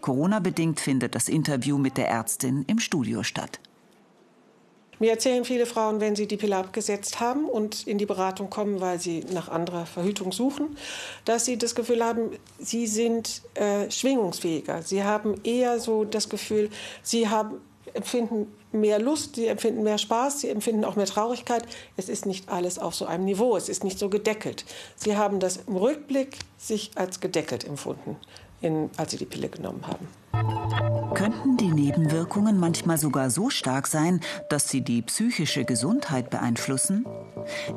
Corona-bedingt 0.00 0.80
findet 0.80 1.14
das 1.14 1.28
Interview 1.28 1.76
mit 1.76 1.96
der 1.96 2.08
Ärztin 2.08 2.64
im 2.66 2.78
Studio 2.78 3.24
statt. 3.24 3.60
Mir 5.00 5.12
erzählen 5.12 5.46
viele 5.46 5.64
Frauen, 5.64 5.98
wenn 6.00 6.14
sie 6.14 6.28
die 6.28 6.36
Pille 6.36 6.56
abgesetzt 6.56 7.20
haben 7.20 7.46
und 7.46 7.86
in 7.86 7.96
die 7.96 8.04
Beratung 8.04 8.50
kommen, 8.50 8.82
weil 8.82 9.00
sie 9.00 9.24
nach 9.32 9.48
anderer 9.48 9.86
Verhütung 9.86 10.30
suchen, 10.30 10.76
dass 11.24 11.46
sie 11.46 11.56
das 11.56 11.74
Gefühl 11.74 12.04
haben, 12.04 12.32
sie 12.58 12.86
sind 12.86 13.40
äh, 13.54 13.90
schwingungsfähiger. 13.90 14.82
Sie 14.82 15.02
haben 15.02 15.40
eher 15.42 15.80
so 15.80 16.04
das 16.04 16.28
Gefühl, 16.28 16.68
sie 17.02 17.30
haben, 17.30 17.62
empfinden 17.94 18.54
mehr 18.72 18.98
Lust, 18.98 19.36
sie 19.36 19.46
empfinden 19.46 19.82
mehr 19.84 19.96
Spaß, 19.96 20.42
sie 20.42 20.50
empfinden 20.50 20.84
auch 20.84 20.96
mehr 20.96 21.06
Traurigkeit. 21.06 21.64
Es 21.96 22.10
ist 22.10 22.26
nicht 22.26 22.50
alles 22.50 22.78
auf 22.78 22.94
so 22.94 23.06
einem 23.06 23.24
Niveau, 23.24 23.56
es 23.56 23.70
ist 23.70 23.82
nicht 23.82 23.98
so 23.98 24.10
gedeckelt. 24.10 24.66
Sie 24.96 25.16
haben 25.16 25.40
das 25.40 25.60
im 25.66 25.76
Rückblick 25.76 26.36
sich 26.58 26.90
als 26.96 27.20
gedeckelt 27.20 27.64
empfunden, 27.64 28.16
in, 28.60 28.90
als 28.98 29.12
sie 29.12 29.16
die 29.16 29.24
Pille 29.24 29.48
genommen 29.48 29.86
haben. 29.86 30.19
Könnten 31.14 31.56
die 31.56 31.72
Nebenwirkungen 31.72 32.58
manchmal 32.58 32.98
sogar 32.98 33.30
so 33.30 33.50
stark 33.50 33.86
sein, 33.86 34.20
dass 34.48 34.68
sie 34.68 34.80
die 34.80 35.02
psychische 35.02 35.64
Gesundheit 35.64 36.30
beeinflussen? 36.30 37.04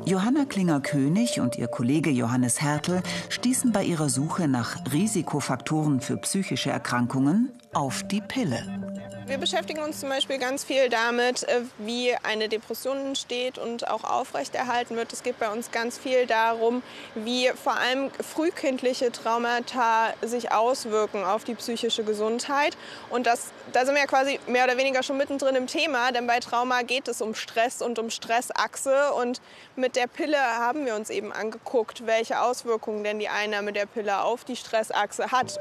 Johanna 0.04 0.44
Klinger-König 0.44 1.40
und 1.40 1.56
ihr 1.56 1.68
Kollege 1.68 2.10
Johannes 2.10 2.60
Hertel 2.62 3.02
stießen 3.28 3.72
bei 3.72 3.84
ihrer 3.84 4.08
Suche 4.08 4.48
nach 4.48 4.76
Risikofaktoren 4.92 6.00
für 6.00 6.16
psychische 6.18 6.70
Erkrankungen 6.70 7.50
auf 7.74 8.02
die 8.04 8.20
Pille. 8.20 8.84
Wir 9.26 9.38
beschäftigen 9.38 9.82
uns 9.82 10.00
zum 10.00 10.10
Beispiel 10.10 10.36
ganz 10.36 10.64
viel 10.64 10.90
damit, 10.90 11.44
äh, 11.44 11.62
wie 11.78 12.14
eine 12.14 12.50
Depression 12.50 12.98
entsteht 12.98 13.56
und 13.56 13.88
auch 13.88 14.04
aufrechterhalten 14.04 14.96
wird. 14.96 15.14
Es 15.14 15.22
geht 15.22 15.38
bei 15.38 15.50
uns 15.50 15.70
ganz 15.70 15.96
viel 15.96 16.26
darum, 16.26 16.82
wie 17.14 17.50
vor 17.50 17.74
allem 17.74 18.10
frühkindliche 18.20 19.10
Traumata 19.12 20.12
sich 20.20 20.52
auswirken 20.52 21.24
auf 21.24 21.44
die 21.44 21.54
psychische 21.54 22.04
Gesundheit. 22.04 22.76
Und 23.08 23.26
das, 23.26 23.52
da 23.72 23.86
sind 23.86 23.94
wir 23.94 24.02
ja 24.02 24.06
quasi 24.06 24.38
mehr 24.46 24.64
oder 24.64 24.76
weniger 24.76 25.02
schon 25.02 25.16
mittendrin 25.16 25.54
im 25.54 25.68
Thema, 25.68 26.12
denn 26.12 26.26
bei 26.26 26.38
Trauma 26.40 26.82
geht 26.82 27.08
es 27.08 27.22
um 27.22 27.34
Stress 27.34 27.80
und 27.80 27.98
um 27.98 28.10
Stressachse. 28.10 29.14
Und 29.14 29.40
mit 29.74 29.96
der 29.96 30.06
Pille 30.06 30.38
haben 30.38 30.84
wir 30.84 30.96
uns 30.96 31.08
eben 31.08 31.32
angeguckt, 31.32 32.06
welche 32.06 32.42
Auswirkungen 32.42 33.04
denn 33.04 33.18
die 33.18 33.30
Einnahme 33.30 33.72
der 33.72 33.86
Pille 33.86 34.20
auf 34.20 34.44
die 34.44 34.56
Stressachse 34.56 35.32
hat. 35.32 35.58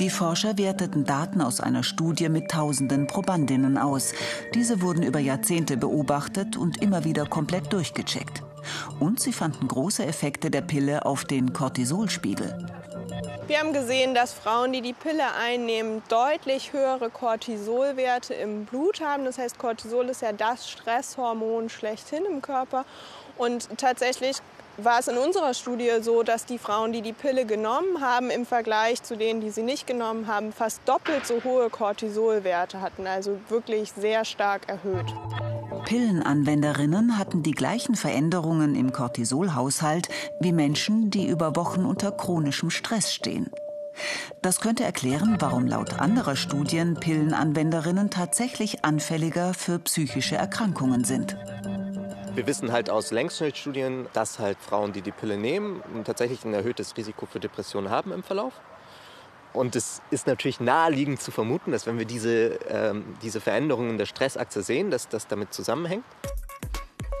Die 0.00 0.10
Forscher 0.10 0.58
werteten 0.58 1.04
Daten 1.04 1.40
aus 1.40 1.60
einer 1.60 1.84
Studie 1.84 2.28
mit 2.28 2.50
tausenden 2.50 3.06
Probandinnen 3.06 3.78
aus. 3.78 4.12
Diese 4.52 4.82
wurden 4.82 5.04
über 5.04 5.20
Jahrzehnte 5.20 5.76
beobachtet 5.76 6.56
und 6.56 6.82
immer 6.82 7.04
wieder 7.04 7.26
komplett 7.26 7.72
durchgecheckt. 7.72 8.42
Und 8.98 9.20
sie 9.20 9.32
fanden 9.32 9.68
große 9.68 10.04
Effekte 10.04 10.50
der 10.50 10.62
Pille 10.62 11.06
auf 11.06 11.24
den 11.24 11.52
Cortisolspiegel. 11.52 12.66
Wir 13.46 13.60
haben 13.60 13.72
gesehen, 13.72 14.14
dass 14.14 14.32
Frauen, 14.32 14.72
die 14.72 14.80
die 14.80 14.94
Pille 14.94 15.34
einnehmen, 15.38 16.02
deutlich 16.08 16.72
höhere 16.72 17.10
Cortisolwerte 17.10 18.34
im 18.34 18.64
Blut 18.64 19.00
haben. 19.00 19.24
Das 19.26 19.38
heißt, 19.38 19.58
Cortisol 19.58 20.08
ist 20.08 20.22
ja 20.22 20.32
das 20.32 20.68
Stresshormon 20.68 21.68
schlechthin 21.68 22.24
im 22.24 22.42
Körper. 22.42 22.84
Und 23.36 23.68
tatsächlich 23.76 24.38
war 24.76 24.98
es 24.98 25.08
in 25.08 25.16
unserer 25.16 25.54
Studie 25.54 25.90
so, 26.00 26.22
dass 26.22 26.46
die 26.46 26.58
Frauen, 26.58 26.92
die 26.92 27.02
die 27.02 27.12
Pille 27.12 27.46
genommen 27.46 28.00
haben, 28.00 28.30
im 28.30 28.46
Vergleich 28.46 29.02
zu 29.02 29.16
denen, 29.16 29.40
die 29.40 29.50
sie 29.50 29.62
nicht 29.62 29.86
genommen 29.86 30.26
haben, 30.26 30.52
fast 30.52 30.80
doppelt 30.86 31.26
so 31.26 31.42
hohe 31.44 31.70
Cortisolwerte 31.70 32.80
hatten, 32.80 33.06
also 33.06 33.38
wirklich 33.48 33.92
sehr 33.92 34.24
stark 34.24 34.68
erhöht. 34.68 35.06
Pillenanwenderinnen 35.84 37.18
hatten 37.18 37.42
die 37.42 37.52
gleichen 37.52 37.94
Veränderungen 37.94 38.74
im 38.74 38.92
Cortisolhaushalt 38.92 40.08
wie 40.40 40.52
Menschen, 40.52 41.10
die 41.10 41.28
über 41.28 41.56
Wochen 41.56 41.84
unter 41.84 42.10
chronischem 42.10 42.70
Stress 42.70 43.12
stehen. 43.12 43.50
Das 44.42 44.60
könnte 44.60 44.82
erklären, 44.82 45.36
warum 45.38 45.66
laut 45.66 46.00
anderer 46.00 46.36
Studien 46.36 46.94
Pillenanwenderinnen 46.94 48.10
tatsächlich 48.10 48.84
anfälliger 48.84 49.54
für 49.54 49.78
psychische 49.78 50.36
Erkrankungen 50.36 51.04
sind. 51.04 51.36
Wir 52.34 52.48
wissen 52.48 52.72
halt 52.72 52.90
aus 52.90 53.12
Längsschnittstudien, 53.12 54.06
dass 54.12 54.40
halt 54.40 54.58
Frauen, 54.60 54.92
die 54.92 55.02
die 55.02 55.12
Pille 55.12 55.36
nehmen, 55.36 55.82
tatsächlich 56.04 56.44
ein 56.44 56.52
erhöhtes 56.52 56.96
Risiko 56.96 57.26
für 57.26 57.38
Depressionen 57.38 57.90
haben 57.90 58.10
im 58.10 58.24
Verlauf. 58.24 58.54
Und 59.52 59.76
es 59.76 60.02
ist 60.10 60.26
natürlich 60.26 60.58
naheliegend 60.58 61.20
zu 61.20 61.30
vermuten, 61.30 61.70
dass 61.70 61.86
wenn 61.86 61.96
wir 61.96 62.06
diese, 62.06 62.58
ähm, 62.68 63.04
diese 63.22 63.40
Veränderungen 63.40 63.98
der 63.98 64.06
Stressachse 64.06 64.64
sehen, 64.64 64.90
dass 64.90 65.08
das 65.08 65.28
damit 65.28 65.54
zusammenhängt. 65.54 66.04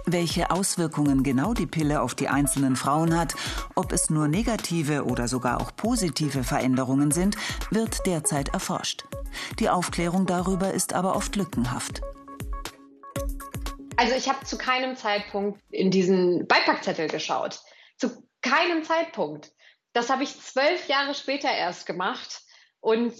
Welche 0.04 0.50
Auswirkungen 0.50 1.22
genau 1.22 1.54
die 1.54 1.66
Pille 1.66 2.02
auf 2.02 2.16
die 2.16 2.28
einzelnen 2.28 2.74
Frauen 2.74 3.16
hat, 3.16 3.36
ob 3.76 3.92
es 3.92 4.10
nur 4.10 4.26
negative 4.26 5.04
oder 5.04 5.28
sogar 5.28 5.60
auch 5.60 5.76
positive 5.76 6.42
Veränderungen 6.42 7.12
sind, 7.12 7.36
wird 7.70 8.04
derzeit 8.04 8.48
erforscht. 8.48 9.04
Die 9.60 9.70
Aufklärung 9.70 10.26
darüber 10.26 10.74
ist 10.74 10.92
aber 10.92 11.14
oft 11.14 11.36
lückenhaft. 11.36 12.02
Also 13.96 14.14
ich 14.14 14.28
habe 14.28 14.44
zu 14.44 14.58
keinem 14.58 14.96
Zeitpunkt 14.96 15.60
in 15.70 15.90
diesen 15.90 16.46
Beipackzettel 16.46 17.08
geschaut. 17.08 17.60
Zu 17.96 18.26
keinem 18.42 18.82
Zeitpunkt. 18.82 19.52
Das 19.92 20.10
habe 20.10 20.24
ich 20.24 20.40
zwölf 20.40 20.88
Jahre 20.88 21.14
später 21.14 21.50
erst 21.50 21.86
gemacht. 21.86 22.42
Und 22.80 23.14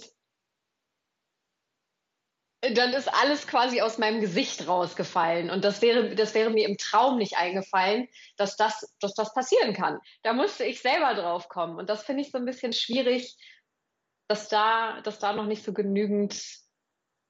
dann 2.61 2.93
ist 2.93 3.13
alles 3.13 3.47
quasi 3.47 3.81
aus 3.81 3.97
meinem 3.97 4.21
Gesicht 4.21 4.67
rausgefallen. 4.67 5.49
Und 5.49 5.63
das 5.63 5.81
wäre, 5.81 6.15
das 6.15 6.33
wäre 6.33 6.49
mir 6.49 6.67
im 6.67 6.77
Traum 6.77 7.17
nicht 7.17 7.37
eingefallen, 7.37 8.07
dass 8.37 8.57
das, 8.57 8.95
dass 8.99 9.13
das 9.13 9.33
passieren 9.33 9.73
kann. 9.73 9.99
Da 10.23 10.33
musste 10.33 10.65
ich 10.65 10.81
selber 10.81 11.13
drauf 11.13 11.47
kommen. 11.47 11.77
Und 11.77 11.89
das 11.89 12.03
finde 12.03 12.23
ich 12.23 12.31
so 12.31 12.37
ein 12.37 12.45
bisschen 12.45 12.73
schwierig, 12.73 13.37
dass 14.27 14.49
da, 14.49 15.01
dass 15.01 15.19
da 15.19 15.33
noch 15.33 15.45
nicht 15.45 15.63
so 15.63 15.73
genügend 15.73 16.64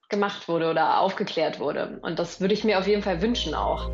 gemacht 0.09 0.47
wurde 0.47 0.69
oder 0.69 0.99
aufgeklärt 0.99 1.59
wurde. 1.59 1.99
Und 2.01 2.19
das 2.19 2.41
würde 2.41 2.53
ich 2.53 2.63
mir 2.63 2.79
auf 2.79 2.87
jeden 2.87 3.03
Fall 3.03 3.21
wünschen 3.21 3.53
auch. 3.53 3.89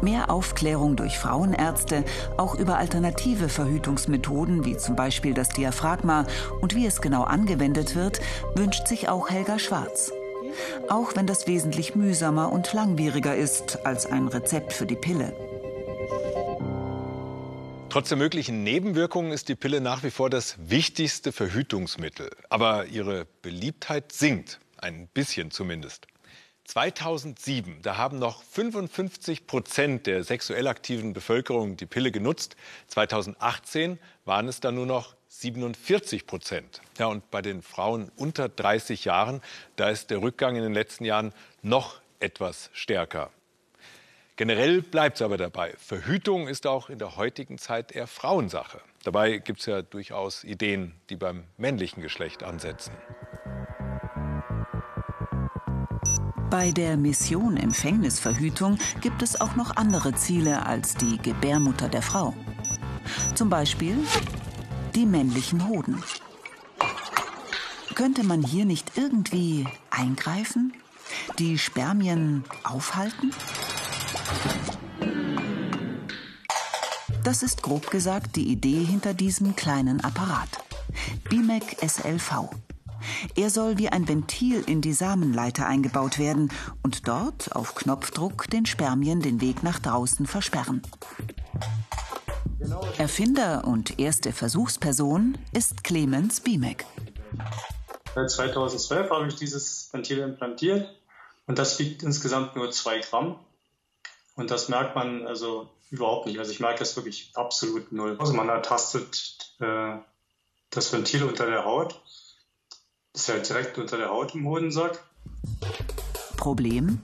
Mehr 0.00 0.30
Aufklärung 0.30 0.94
durch 0.94 1.18
Frauenärzte, 1.18 2.04
auch 2.36 2.54
über 2.54 2.78
alternative 2.78 3.48
Verhütungsmethoden 3.48 4.64
wie 4.64 4.76
zum 4.76 4.94
Beispiel 4.94 5.34
das 5.34 5.48
Diaphragma 5.48 6.24
und 6.60 6.76
wie 6.76 6.86
es 6.86 7.00
genau 7.00 7.24
angewendet 7.24 7.96
wird, 7.96 8.20
wünscht 8.54 8.86
sich 8.86 9.08
auch 9.08 9.28
Helga 9.28 9.58
Schwarz. 9.58 10.12
Auch 10.88 11.16
wenn 11.16 11.26
das 11.26 11.46
wesentlich 11.46 11.96
mühsamer 11.96 12.52
und 12.52 12.72
langwieriger 12.72 13.34
ist 13.34 13.84
als 13.84 14.06
ein 14.06 14.28
Rezept 14.28 14.72
für 14.72 14.86
die 14.86 14.96
Pille. 14.96 15.32
Trotz 17.90 18.10
der 18.10 18.18
möglichen 18.18 18.62
Nebenwirkungen 18.62 19.32
ist 19.32 19.48
die 19.48 19.54
Pille 19.54 19.80
nach 19.80 20.02
wie 20.02 20.10
vor 20.10 20.30
das 20.30 20.56
wichtigste 20.58 21.32
Verhütungsmittel. 21.32 22.30
Aber 22.50 22.86
ihre 22.86 23.26
Beliebtheit 23.42 24.12
sinkt. 24.12 24.60
Ein 24.78 25.08
bisschen 25.08 25.50
zumindest. 25.50 26.06
2007, 26.64 27.80
da 27.80 27.96
haben 27.96 28.18
noch 28.18 28.42
55 28.42 29.46
Prozent 29.46 30.06
der 30.06 30.22
sexuell 30.22 30.66
aktiven 30.66 31.14
Bevölkerung 31.14 31.78
die 31.78 31.86
Pille 31.86 32.12
genutzt. 32.12 32.56
2018 32.88 33.98
waren 34.26 34.48
es 34.48 34.60
dann 34.60 34.74
nur 34.74 34.84
noch 34.84 35.16
47 35.28 36.26
Prozent. 36.26 36.82
Ja, 36.98 37.06
und 37.06 37.30
bei 37.30 37.40
den 37.40 37.62
Frauen 37.62 38.10
unter 38.16 38.50
30 38.50 39.06
Jahren, 39.06 39.40
da 39.76 39.88
ist 39.88 40.10
der 40.10 40.20
Rückgang 40.20 40.56
in 40.56 40.62
den 40.62 40.74
letzten 40.74 41.06
Jahren 41.06 41.32
noch 41.62 42.00
etwas 42.20 42.70
stärker. 42.74 43.30
Generell 44.36 44.82
bleibt 44.82 45.16
es 45.16 45.22
aber 45.22 45.36
dabei. 45.36 45.74
Verhütung 45.78 46.48
ist 46.48 46.66
auch 46.66 46.90
in 46.90 46.98
der 46.98 47.16
heutigen 47.16 47.58
Zeit 47.58 47.92
eher 47.92 48.06
Frauensache. 48.06 48.80
Dabei 49.02 49.38
gibt 49.38 49.60
es 49.60 49.66
ja 49.66 49.82
durchaus 49.82 50.44
Ideen, 50.44 50.94
die 51.10 51.16
beim 51.16 51.44
männlichen 51.56 52.02
Geschlecht 52.02 52.42
ansetzen. 52.42 52.92
Bei 56.50 56.70
der 56.70 56.96
Mission 56.96 57.58
Empfängnisverhütung 57.58 58.78
gibt 59.02 59.20
es 59.20 59.38
auch 59.38 59.54
noch 59.54 59.76
andere 59.76 60.14
Ziele 60.14 60.64
als 60.64 60.94
die 60.94 61.18
Gebärmutter 61.18 61.90
der 61.90 62.00
Frau. 62.00 62.32
Zum 63.34 63.50
Beispiel 63.50 63.98
die 64.94 65.04
männlichen 65.04 65.68
Hoden. 65.68 66.02
Könnte 67.94 68.24
man 68.24 68.42
hier 68.42 68.64
nicht 68.64 68.92
irgendwie 68.96 69.66
eingreifen? 69.90 70.72
Die 71.38 71.58
Spermien 71.58 72.44
aufhalten? 72.64 73.32
Das 77.24 77.42
ist 77.42 77.62
grob 77.62 77.90
gesagt 77.90 78.36
die 78.36 78.48
Idee 78.48 78.84
hinter 78.84 79.12
diesem 79.12 79.54
kleinen 79.54 80.02
Apparat. 80.02 80.48
BIMEC 81.28 81.76
SLV. 81.86 82.48
Er 83.36 83.50
soll 83.50 83.78
wie 83.78 83.88
ein 83.88 84.08
Ventil 84.08 84.62
in 84.66 84.80
die 84.80 84.92
Samenleiter 84.92 85.66
eingebaut 85.66 86.18
werden 86.18 86.50
und 86.82 87.08
dort 87.08 87.54
auf 87.54 87.74
Knopfdruck 87.74 88.48
den 88.50 88.66
Spermien 88.66 89.20
den 89.20 89.40
Weg 89.40 89.62
nach 89.62 89.78
draußen 89.78 90.26
versperren. 90.26 90.82
Erfinder 92.98 93.64
und 93.64 93.98
erste 93.98 94.32
Versuchsperson 94.32 95.38
ist 95.52 95.84
Clemens 95.84 96.40
Biemek. 96.40 96.84
Seit 98.14 98.30
2012 98.30 99.10
habe 99.10 99.28
ich 99.28 99.36
dieses 99.36 99.92
Ventil 99.92 100.18
implantiert 100.18 100.88
und 101.46 101.58
das 101.58 101.78
wiegt 101.78 102.02
insgesamt 102.02 102.56
nur 102.56 102.70
zwei 102.70 102.98
Gramm. 102.98 103.38
Und 104.34 104.50
das 104.50 104.68
merkt 104.68 104.94
man 104.94 105.26
also 105.26 105.68
überhaupt 105.90 106.26
nicht. 106.26 106.38
Also 106.38 106.50
ich 106.50 106.60
merke 106.60 106.80
das 106.80 106.96
wirklich 106.96 107.30
absolut 107.34 107.92
null. 107.92 108.16
Also 108.18 108.32
man 108.32 108.48
ertastet 108.48 109.54
äh, 109.60 109.96
das 110.70 110.92
Ventil 110.92 111.24
unter 111.24 111.46
der 111.46 111.64
Haut 111.64 112.00
ist 113.14 113.28
ja 113.28 113.38
direkt 113.38 113.78
unter 113.78 113.96
der 113.96 114.10
Haut 114.10 114.34
im 114.34 114.46
Hodensack. 114.46 115.02
Problem? 116.36 117.00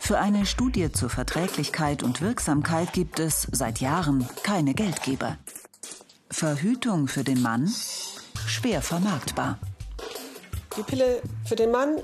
Für 0.00 0.18
eine 0.18 0.46
Studie 0.46 0.90
zur 0.90 1.08
Verträglichkeit 1.08 2.02
und 2.02 2.20
Wirksamkeit 2.20 2.92
gibt 2.92 3.20
es 3.20 3.46
seit 3.52 3.80
Jahren 3.80 4.28
keine 4.42 4.74
Geldgeber. 4.74 5.38
Verhütung 6.30 7.08
für 7.08 7.24
den 7.24 7.40
Mann? 7.40 7.72
Schwer 8.46 8.82
vermarktbar. 8.82 9.58
Die 10.76 10.82
Pille 10.82 11.22
für 11.44 11.56
den 11.56 11.70
Mann 11.70 11.98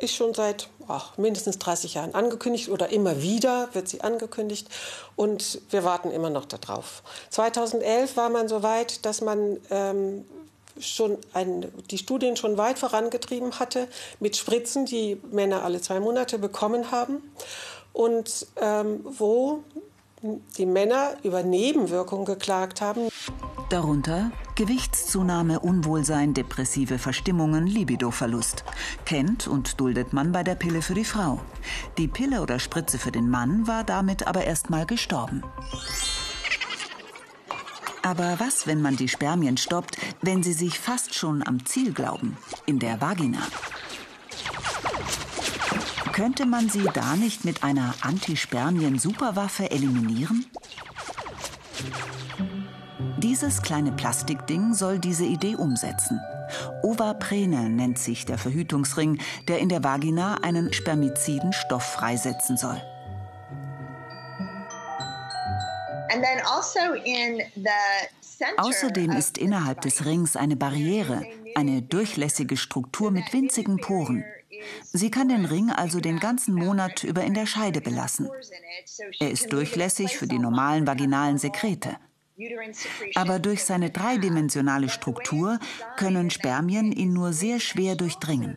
ist 0.00 0.14
schon 0.14 0.32
seit 0.32 0.68
ach, 0.88 1.16
mindestens 1.18 1.58
30 1.58 1.94
Jahren 1.94 2.14
angekündigt 2.14 2.68
oder 2.68 2.90
immer 2.90 3.20
wieder 3.22 3.68
wird 3.72 3.88
sie 3.88 4.00
angekündigt 4.00 4.68
und 5.16 5.60
wir 5.70 5.84
warten 5.84 6.10
immer 6.10 6.30
noch 6.30 6.46
darauf. 6.46 7.02
2011 7.30 8.16
war 8.16 8.30
man 8.30 8.48
so 8.48 8.62
weit, 8.62 9.04
dass 9.04 9.20
man 9.20 9.58
ähm, 9.70 10.24
schon 10.78 11.18
ein, 11.32 11.66
die 11.90 11.98
Studien 11.98 12.36
schon 12.36 12.58
weit 12.58 12.78
vorangetrieben 12.78 13.58
hatte 13.58 13.88
mit 14.20 14.36
Spritzen, 14.36 14.86
die 14.86 15.20
Männer 15.30 15.64
alle 15.64 15.80
zwei 15.80 16.00
Monate 16.00 16.38
bekommen 16.38 16.90
haben 16.90 17.22
und 17.92 18.46
ähm, 18.60 19.00
wo 19.04 19.62
die 20.56 20.66
Männer 20.66 21.14
über 21.22 21.42
Nebenwirkungen 21.42 22.24
geklagt 22.24 22.80
haben. 22.80 23.08
Darunter 23.70 24.30
Gewichtszunahme, 24.54 25.60
Unwohlsein, 25.60 26.34
depressive 26.34 26.98
Verstimmungen, 26.98 27.66
Libidoverlust. 27.66 28.64
Kennt 29.06 29.48
und 29.48 29.80
duldet 29.80 30.12
man 30.12 30.30
bei 30.30 30.42
der 30.42 30.54
Pille 30.54 30.82
für 30.82 30.94
die 30.94 31.06
Frau. 31.06 31.40
Die 31.96 32.06
Pille 32.06 32.42
oder 32.42 32.58
Spritze 32.58 32.98
für 32.98 33.10
den 33.10 33.30
Mann 33.30 33.66
war 33.66 33.82
damit 33.82 34.26
aber 34.26 34.44
erstmal 34.44 34.84
gestorben. 34.84 35.42
Aber 38.02 38.40
was, 38.40 38.66
wenn 38.66 38.82
man 38.82 38.96
die 38.96 39.08
Spermien 39.08 39.56
stoppt, 39.56 39.96
wenn 40.20 40.42
sie 40.42 40.52
sich 40.52 40.78
fast 40.78 41.14
schon 41.14 41.46
am 41.46 41.64
Ziel 41.64 41.92
glauben, 41.92 42.36
in 42.66 42.78
der 42.78 43.00
Vagina? 43.00 43.40
Könnte 46.12 46.44
man 46.44 46.68
sie 46.68 46.84
da 46.92 47.16
nicht 47.16 47.44
mit 47.44 47.62
einer 47.62 47.94
Antispermien-Superwaffe 48.02 49.70
eliminieren? 49.70 50.44
Dieses 53.18 53.62
kleine 53.62 53.92
Plastikding 53.92 54.74
soll 54.74 54.98
diese 54.98 55.24
Idee 55.24 55.54
umsetzen. 55.54 56.20
Ovaprene 56.82 57.70
nennt 57.70 57.98
sich 57.98 58.26
der 58.26 58.36
Verhütungsring, 58.36 59.20
der 59.48 59.60
in 59.60 59.68
der 59.68 59.84
Vagina 59.84 60.38
einen 60.42 60.72
spermiziden 60.72 61.52
Stoff 61.52 61.84
freisetzen 61.84 62.56
soll. 62.56 62.82
Außerdem 68.56 69.12
ist 69.12 69.38
innerhalb 69.38 69.80
des 69.82 70.04
Rings 70.04 70.36
eine 70.36 70.56
Barriere, 70.56 71.22
eine 71.54 71.82
durchlässige 71.82 72.56
Struktur 72.56 73.10
mit 73.10 73.32
winzigen 73.32 73.78
Poren. 73.78 74.24
Sie 74.92 75.10
kann 75.10 75.28
den 75.28 75.44
Ring 75.44 75.70
also 75.70 76.00
den 76.00 76.18
ganzen 76.20 76.54
Monat 76.54 77.04
über 77.04 77.24
in 77.24 77.34
der 77.34 77.46
Scheide 77.46 77.80
belassen. 77.80 78.28
Er 79.18 79.30
ist 79.30 79.52
durchlässig 79.52 80.16
für 80.16 80.26
die 80.26 80.38
normalen 80.38 80.86
vaginalen 80.86 81.38
Sekrete. 81.38 81.96
Aber 83.14 83.38
durch 83.38 83.64
seine 83.64 83.90
dreidimensionale 83.90 84.88
Struktur 84.88 85.58
können 85.96 86.30
Spermien 86.30 86.92
ihn 86.92 87.12
nur 87.12 87.32
sehr 87.32 87.60
schwer 87.60 87.94
durchdringen. 87.94 88.56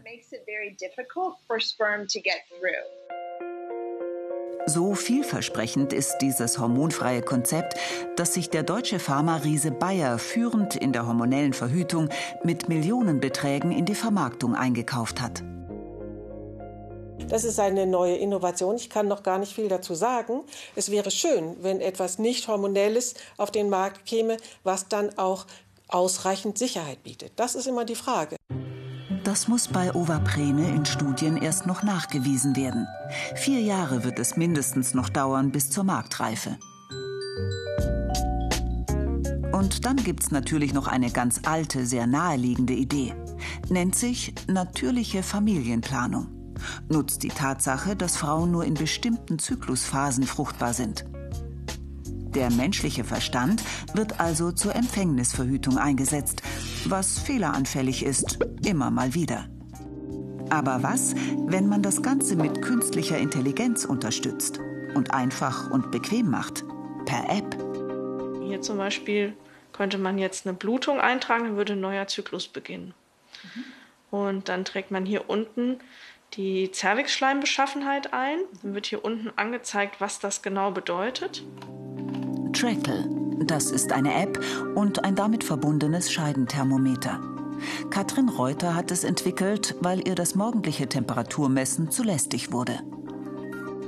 So 4.67 4.95
vielversprechend 4.95 5.93
ist 5.93 6.17
dieses 6.21 6.58
hormonfreie 6.58 7.21
Konzept, 7.21 7.75
dass 8.15 8.34
sich 8.34 8.49
der 8.49 8.63
deutsche 8.63 8.97
Pharma-Riese 8.97 9.69
Bayer 9.69 10.17
führend 10.17 10.75
in 10.75 10.91
der 10.91 11.06
hormonellen 11.06 11.54
Verhütung 11.54 12.10
mit 12.43 12.67
Millionenbeträgen 12.67 13.71
in 13.71 13.86
die 13.86 13.93
Vermarktung 13.93 14.56
eingekauft 14.56 15.21
hat. 15.21 15.43
Das 17.30 17.43
ist 17.43 17.60
eine 17.60 17.86
neue 17.86 18.15
Innovation. 18.15 18.75
Ich 18.75 18.89
kann 18.89 19.08
noch 19.08 19.21
gar 19.21 19.38
nicht 19.38 19.54
viel 19.54 19.67
dazu 19.67 19.93
sagen. 19.93 20.41
Es 20.75 20.89
wäre 20.89 21.12
schön, 21.12 21.56
wenn 21.62 21.80
etwas 21.80 22.17
nicht 22.17 22.47
hormonelles 22.47 23.13
auf 23.38 23.51
den 23.51 23.69
Markt 23.69 24.06
käme, 24.08 24.38
was 24.63 24.88
dann 24.88 25.15
auch 25.17 25.45
ausreichend 25.88 26.58
Sicherheit 26.58 27.04
bietet. 27.04 27.34
Das 27.36 27.54
ist 27.54 27.67
immer 27.67 27.86
die 27.86 27.95
Frage. 27.95 28.36
Das 29.25 29.47
muss 29.47 29.67
bei 29.67 29.91
Ovaprene 29.95 30.75
in 30.75 30.85
Studien 30.85 31.35
erst 31.35 31.65
noch 31.65 31.81
nachgewiesen 31.81 32.55
werden. 32.55 32.88
Vier 33.35 33.59
Jahre 33.59 34.03
wird 34.03 34.19
es 34.19 34.38
mindestens 34.38 34.93
noch 34.93 35.09
dauern 35.09 35.51
bis 35.51 35.71
zur 35.71 35.83
Marktreife. 35.83 36.59
Und 39.51 39.83
dann 39.83 39.95
gibt 39.95 40.21
es 40.21 40.29
natürlich 40.29 40.75
noch 40.75 40.85
eine 40.85 41.09
ganz 41.09 41.41
alte, 41.43 41.88
sehr 41.88 42.05
naheliegende 42.05 42.73
Idee. 42.73 43.15
Nennt 43.67 43.95
sich 43.95 44.35
natürliche 44.47 45.23
Familienplanung. 45.23 46.27
Nutzt 46.88 47.23
die 47.23 47.29
Tatsache, 47.29 47.95
dass 47.95 48.17
Frauen 48.17 48.51
nur 48.51 48.63
in 48.63 48.75
bestimmten 48.75 49.39
Zyklusphasen 49.39 50.25
fruchtbar 50.25 50.73
sind. 50.73 51.03
Der 52.36 52.52
menschliche 52.52 53.06
Verstand 53.06 53.63
wird 53.93 54.19
also 54.19 54.52
zur 54.52 54.76
Empfängnisverhütung 54.76 55.78
eingesetzt, 55.78 56.41
was 56.86 57.17
fehleranfällig 57.17 58.04
ist, 58.04 58.39
immer 58.65 58.91
mal 58.91 59.13
wieder. 59.13 59.48
Aber 60.50 60.84
was, 60.84 61.15
wenn 61.48 61.67
man 61.67 61.82
das 61.82 62.04
Ganze 62.04 62.36
mit 62.36 62.62
künstlicher 62.62 63.17
Intelligenz 63.17 63.86
unterstützt 63.86 64.60
und 64.95 65.13
einfach 65.13 65.71
und 65.71 65.91
bequem 65.91 66.30
macht? 66.30 66.65
Per 67.06 67.30
App. 67.30 67.58
Hier 68.43 68.62
zum 68.62 68.78
Beispiel 68.78 69.34
könnte 69.71 69.98
man 69.98 70.17
jetzt 70.17 70.45
eine 70.45 70.56
Blutung 70.56 71.00
eintragen, 71.00 71.45
dann 71.45 71.56
würde 71.56 71.74
ein 71.74 71.82
neuer 71.82 72.08
Zyklus 72.08 72.50
beginnen. 72.50 72.93
Mhm. 73.43 73.63
Und 74.12 74.50
dann 74.50 74.65
trägt 74.65 74.91
man 74.91 75.06
hier 75.06 75.30
unten 75.30 75.80
die 76.34 76.69
Zervixschleimbeschaffenheit 76.71 78.13
ein. 78.13 78.39
Dann 78.62 78.74
wird 78.74 78.88
hier 78.88 79.06
unten 79.06 79.32
angezeigt, 79.38 80.02
was 80.02 80.19
das 80.19 80.41
genau 80.41 80.71
bedeutet. 80.71 81.43
Trackle. 82.55 83.09
Das 83.39 83.69
ist 83.69 83.91
eine 83.91 84.13
App 84.13 84.39
und 84.75 85.03
ein 85.03 85.15
damit 85.15 85.43
verbundenes 85.43 86.09
Scheidenthermometer. 86.09 87.19
Katrin 87.89 88.29
Reuter 88.29 88.75
hat 88.75 88.91
es 88.91 89.03
entwickelt, 89.03 89.75
weil 89.81 90.07
ihr 90.07 90.15
das 90.15 90.35
morgendliche 90.35 90.87
Temperaturmessen 90.87 91.91
zu 91.91 92.03
lästig 92.03 92.53
wurde. 92.53 92.79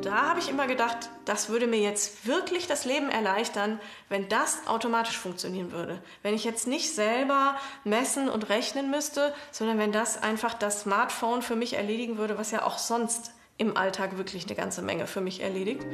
Da 0.01 0.29
habe 0.29 0.39
ich 0.39 0.49
immer 0.49 0.67
gedacht, 0.67 1.09
das 1.23 1.47
würde 1.47 1.65
mir 1.65 1.79
jetzt 1.79 2.27
wirklich 2.27 2.67
das 2.67 2.83
Leben 2.83 3.09
erleichtern, 3.09 3.79
wenn 4.09 4.27
das 4.27 4.67
automatisch 4.67 5.17
funktionieren 5.17 5.71
würde. 5.71 6.01
Wenn 6.21 6.33
ich 6.33 6.43
jetzt 6.43 6.67
nicht 6.67 6.93
selber 6.93 7.55
messen 7.85 8.27
und 8.27 8.49
rechnen 8.49 8.91
müsste, 8.91 9.33
sondern 9.51 9.79
wenn 9.79 9.93
das 9.93 10.21
einfach 10.21 10.53
das 10.53 10.81
Smartphone 10.81 11.41
für 11.41 11.55
mich 11.55 11.75
erledigen 11.75 12.17
würde, 12.17 12.37
was 12.37 12.51
ja 12.51 12.63
auch 12.63 12.77
sonst 12.77 13.31
im 13.57 13.77
Alltag 13.77 14.17
wirklich 14.17 14.45
eine 14.45 14.55
ganze 14.55 14.81
Menge 14.81 15.07
für 15.07 15.21
mich 15.21 15.41
erledigt. 15.41 15.85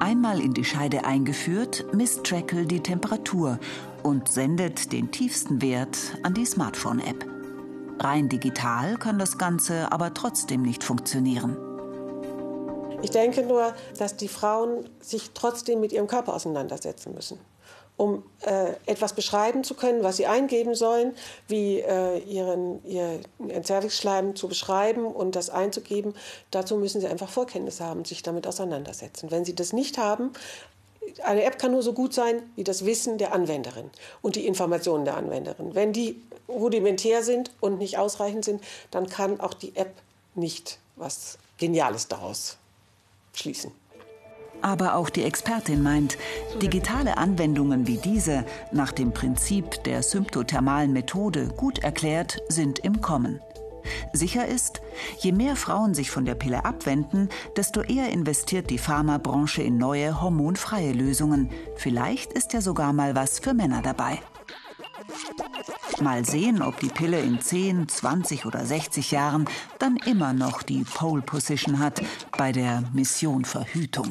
Einmal 0.00 0.40
in 0.40 0.52
die 0.52 0.64
Scheide 0.64 1.04
eingeführt, 1.04 1.86
misst 1.92 2.24
Trackle 2.24 2.66
die 2.66 2.82
Temperatur 2.82 3.58
und 4.02 4.28
sendet 4.28 4.92
den 4.92 5.10
tiefsten 5.10 5.62
Wert 5.62 5.96
an 6.22 6.34
die 6.34 6.44
Smartphone-App. 6.44 7.24
Rein 7.98 8.28
digital 8.28 8.98
kann 8.98 9.18
das 9.18 9.38
Ganze 9.38 9.90
aber 9.90 10.12
trotzdem 10.12 10.62
nicht 10.62 10.84
funktionieren. 10.84 11.56
Ich 13.02 13.10
denke 13.10 13.42
nur, 13.42 13.74
dass 13.98 14.16
die 14.16 14.28
Frauen 14.28 14.88
sich 15.00 15.30
trotzdem 15.32 15.80
mit 15.80 15.92
ihrem 15.92 16.06
Körper 16.06 16.34
auseinandersetzen 16.34 17.14
müssen 17.14 17.38
um 17.96 18.22
äh, 18.42 18.72
etwas 18.84 19.14
beschreiben 19.14 19.64
zu 19.64 19.74
können, 19.74 20.02
was 20.02 20.18
sie 20.18 20.26
eingeben 20.26 20.74
sollen, 20.74 21.14
wie 21.48 21.80
äh, 21.80 22.18
ihren, 22.18 22.84
ihr, 22.84 23.20
ihren 23.38 23.64
Cervixschleim 23.64 24.36
zu 24.36 24.48
beschreiben 24.48 25.06
und 25.06 25.34
das 25.34 25.48
einzugeben. 25.48 26.14
Dazu 26.50 26.76
müssen 26.76 27.00
sie 27.00 27.06
einfach 27.06 27.30
Vorkenntnisse 27.30 27.84
haben 27.84 28.04
sich 28.04 28.22
damit 28.22 28.46
auseinandersetzen. 28.46 29.30
Wenn 29.30 29.44
sie 29.44 29.54
das 29.54 29.72
nicht 29.72 29.96
haben, 29.96 30.32
eine 31.22 31.44
App 31.44 31.58
kann 31.58 31.72
nur 31.72 31.82
so 31.82 31.92
gut 31.92 32.12
sein 32.12 32.42
wie 32.56 32.64
das 32.64 32.84
Wissen 32.84 33.16
der 33.16 33.32
Anwenderin 33.32 33.90
und 34.22 34.36
die 34.36 34.46
Informationen 34.46 35.04
der 35.04 35.16
Anwenderin. 35.16 35.74
Wenn 35.74 35.92
die 35.92 36.20
rudimentär 36.48 37.22
sind 37.22 37.50
und 37.60 37.78
nicht 37.78 37.96
ausreichend 37.96 38.44
sind, 38.44 38.62
dann 38.90 39.06
kann 39.06 39.40
auch 39.40 39.54
die 39.54 39.74
App 39.76 39.92
nicht 40.34 40.78
was 40.96 41.38
Geniales 41.58 42.08
daraus 42.08 42.58
schließen. 43.32 43.72
Aber 44.62 44.94
auch 44.94 45.10
die 45.10 45.22
Expertin 45.22 45.82
meint, 45.82 46.16
digitale 46.60 47.16
Anwendungen 47.18 47.86
wie 47.86 47.98
diese, 47.98 48.44
nach 48.72 48.92
dem 48.92 49.12
Prinzip 49.12 49.84
der 49.84 50.02
symptothermalen 50.02 50.92
Methode 50.92 51.48
gut 51.48 51.80
erklärt, 51.80 52.38
sind 52.48 52.78
im 52.80 53.00
Kommen. 53.00 53.40
Sicher 54.12 54.46
ist, 54.46 54.80
je 55.18 55.32
mehr 55.32 55.56
Frauen 55.56 55.94
sich 55.94 56.10
von 56.10 56.24
der 56.24 56.34
Pille 56.34 56.64
abwenden, 56.64 57.28
desto 57.56 57.82
eher 57.82 58.10
investiert 58.10 58.70
die 58.70 58.78
Pharmabranche 58.78 59.62
in 59.62 59.78
neue 59.78 60.20
hormonfreie 60.20 60.92
Lösungen. 60.92 61.50
Vielleicht 61.76 62.32
ist 62.32 62.52
ja 62.52 62.60
sogar 62.60 62.92
mal 62.92 63.14
was 63.14 63.38
für 63.38 63.54
Männer 63.54 63.82
dabei. 63.82 64.20
Mal 66.00 66.24
sehen, 66.24 66.62
ob 66.62 66.80
die 66.80 66.88
Pille 66.88 67.20
in 67.20 67.40
10, 67.40 67.88
20 67.88 68.44
oder 68.46 68.66
60 68.66 69.12
Jahren 69.12 69.46
dann 69.78 69.96
immer 70.04 70.32
noch 70.32 70.62
die 70.62 70.84
Pole 70.84 71.22
Position 71.22 71.78
hat 71.78 72.02
bei 72.36 72.52
der 72.52 72.82
Mission 72.92 73.44
Verhütung. 73.44 74.10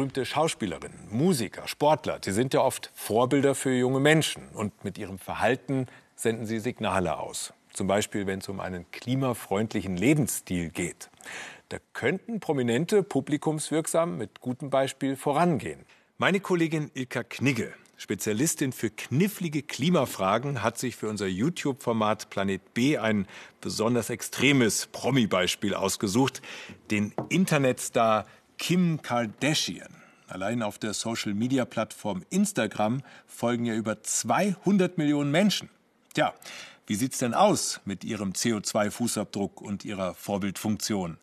Berühmte 0.00 0.24
Schauspielerinnen, 0.24 0.98
Musiker, 1.10 1.68
Sportler, 1.68 2.20
sie 2.24 2.32
sind 2.32 2.54
ja 2.54 2.62
oft 2.62 2.90
Vorbilder 2.94 3.54
für 3.54 3.70
junge 3.70 4.00
Menschen. 4.00 4.48
Und 4.54 4.84
mit 4.84 4.96
ihrem 4.96 5.18
Verhalten 5.18 5.86
senden 6.16 6.46
sie 6.46 6.58
Signale 6.58 7.18
aus. 7.18 7.52
Zum 7.72 7.86
Beispiel, 7.86 8.26
wenn 8.26 8.38
es 8.38 8.48
um 8.48 8.60
einen 8.60 8.90
klimafreundlichen 8.92 9.96
Lebensstil 9.96 10.70
geht. 10.70 11.10
Da 11.68 11.76
könnten 11.92 12.40
Prominente 12.40 13.02
publikumswirksam 13.02 14.16
mit 14.16 14.40
gutem 14.40 14.70
Beispiel 14.70 15.16
vorangehen. 15.16 15.84
Meine 16.18 16.40
Kollegin 16.40 16.90
Ilka 16.94 17.22
Knigge, 17.22 17.72
Spezialistin 18.00 18.72
für 18.72 18.88
knifflige 18.88 19.62
Klimafragen, 19.62 20.62
hat 20.62 20.78
sich 20.78 20.96
für 20.96 21.06
unser 21.10 21.26
YouTube-Format 21.26 22.30
Planet 22.30 22.72
B 22.72 22.96
ein 22.96 23.26
besonders 23.60 24.08
extremes 24.08 24.86
Promi-Beispiel 24.86 25.74
ausgesucht. 25.74 26.40
Den 26.90 27.12
Internetstar 27.28 28.24
Kim 28.56 29.02
Kardashian. 29.02 29.94
Allein 30.28 30.62
auf 30.62 30.78
der 30.78 30.94
Social-Media-Plattform 30.94 32.24
Instagram 32.30 33.02
folgen 33.26 33.66
ja 33.66 33.74
über 33.74 34.02
200 34.02 34.96
Millionen 34.96 35.30
Menschen. 35.30 35.68
Tja, 36.14 36.32
wie 36.86 36.94
sieht's 36.94 37.18
denn 37.18 37.34
aus 37.34 37.82
mit 37.84 38.02
Ihrem 38.02 38.32
CO2-Fußabdruck 38.32 39.60
und 39.60 39.84
Ihrer 39.84 40.14
Vorbildfunktion? 40.14 41.18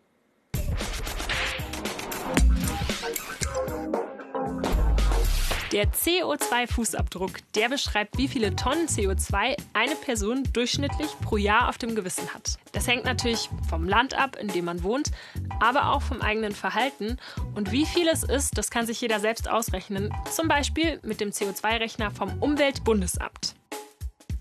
Der 5.77 5.91
CO2-Fußabdruck, 5.91 7.33
der 7.53 7.69
beschreibt, 7.69 8.17
wie 8.17 8.27
viele 8.27 8.55
Tonnen 8.55 8.87
CO2 8.87 9.55
eine 9.73 9.95
Person 9.95 10.41
durchschnittlich 10.51 11.11
pro 11.21 11.37
Jahr 11.37 11.69
auf 11.69 11.77
dem 11.77 11.93
Gewissen 11.93 12.33
hat. 12.33 12.57
Das 12.71 12.87
hängt 12.87 13.05
natürlich 13.05 13.47
vom 13.69 13.87
Land 13.87 14.15
ab, 14.15 14.37
in 14.41 14.47
dem 14.47 14.65
man 14.65 14.81
wohnt, 14.81 15.11
aber 15.59 15.91
auch 15.91 16.01
vom 16.01 16.19
eigenen 16.23 16.53
Verhalten. 16.53 17.19
Und 17.53 17.71
wie 17.71 17.85
viel 17.85 18.07
es 18.07 18.23
ist, 18.23 18.57
das 18.57 18.71
kann 18.71 18.87
sich 18.87 18.99
jeder 19.01 19.19
selbst 19.19 19.47
ausrechnen, 19.47 20.11
zum 20.31 20.47
Beispiel 20.47 20.99
mit 21.03 21.21
dem 21.21 21.29
CO2-Rechner 21.29 22.09
vom 22.09 22.41
Umweltbundesamt. 22.41 23.53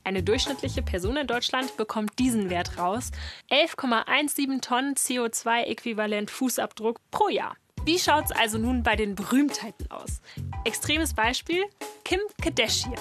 Eine 0.05 0.23
durchschnittliche 0.23 0.81
Person 0.81 1.19
in 1.19 1.27
Deutschland 1.27 1.77
bekommt 1.77 2.19
diesen 2.19 2.49
Wert 2.49 2.79
raus: 2.79 3.11
11,17 3.51 4.63
Tonnen 4.63 4.95
CO2-Äquivalent 4.95 6.31
Fußabdruck 6.31 6.99
pro 7.11 7.29
Jahr. 7.29 7.57
Wie 7.87 8.01
schaut's 8.01 8.33
also 8.33 8.59
nun 8.59 8.83
bei 8.83 8.97
den 8.97 9.15
Berühmtheiten 9.15 9.89
aus? 9.93 10.21
Extremes 10.65 11.15
Beispiel: 11.15 11.63
Kim 12.05 12.19
Kardashian. 12.43 12.99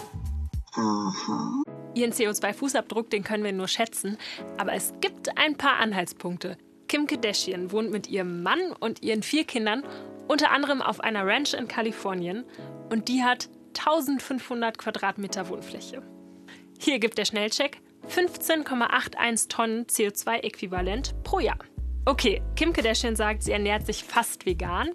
Mhm. 0.76 1.64
Ihren 1.96 2.12
CO2-Fußabdruck, 2.12 3.10
den 3.10 3.24
können 3.24 3.44
wir 3.44 3.52
nur 3.52 3.68
schätzen, 3.68 4.20
aber 4.58 4.74
es 4.74 4.94
gibt 5.02 5.40
ein 5.40 5.58
paar 5.58 5.78
Anhaltspunkte. 5.78 6.60
Kim 6.88 7.08
Kardashian 7.08 7.72
wohnt 7.72 7.90
mit 7.90 8.06
ihrem 8.06 8.44
Mann 8.44 8.74
und 8.80 9.02
ihren 9.02 9.24
vier 9.24 9.46
Kindern 9.46 9.84
unter 10.28 10.52
anderem 10.52 10.84
auf 10.84 11.00
einer 11.00 11.26
Ranch 11.26 11.56
in 11.56 11.68
Kalifornien 11.68 12.46
und 12.92 13.08
die 13.08 13.24
hat 13.24 13.50
1500 13.80 14.78
Quadratmeter 14.78 15.50
Wohnfläche. 15.50 16.04
Hier 16.78 17.00
gibt 17.00 17.18
der 17.18 17.26
Schnellcheck 17.26 17.82
15,81 18.08 19.50
Tonnen 19.50 19.86
CO2-Äquivalent 19.86 21.16
pro 21.24 21.40
Jahr. 21.40 21.58
Okay, 22.08 22.44
Kim 22.56 22.72
Kardashian 22.72 23.16
sagt, 23.16 23.42
sie 23.42 23.52
ernährt 23.52 23.88
sich 23.88 24.04
fast 24.04 24.46
vegan. 24.46 24.90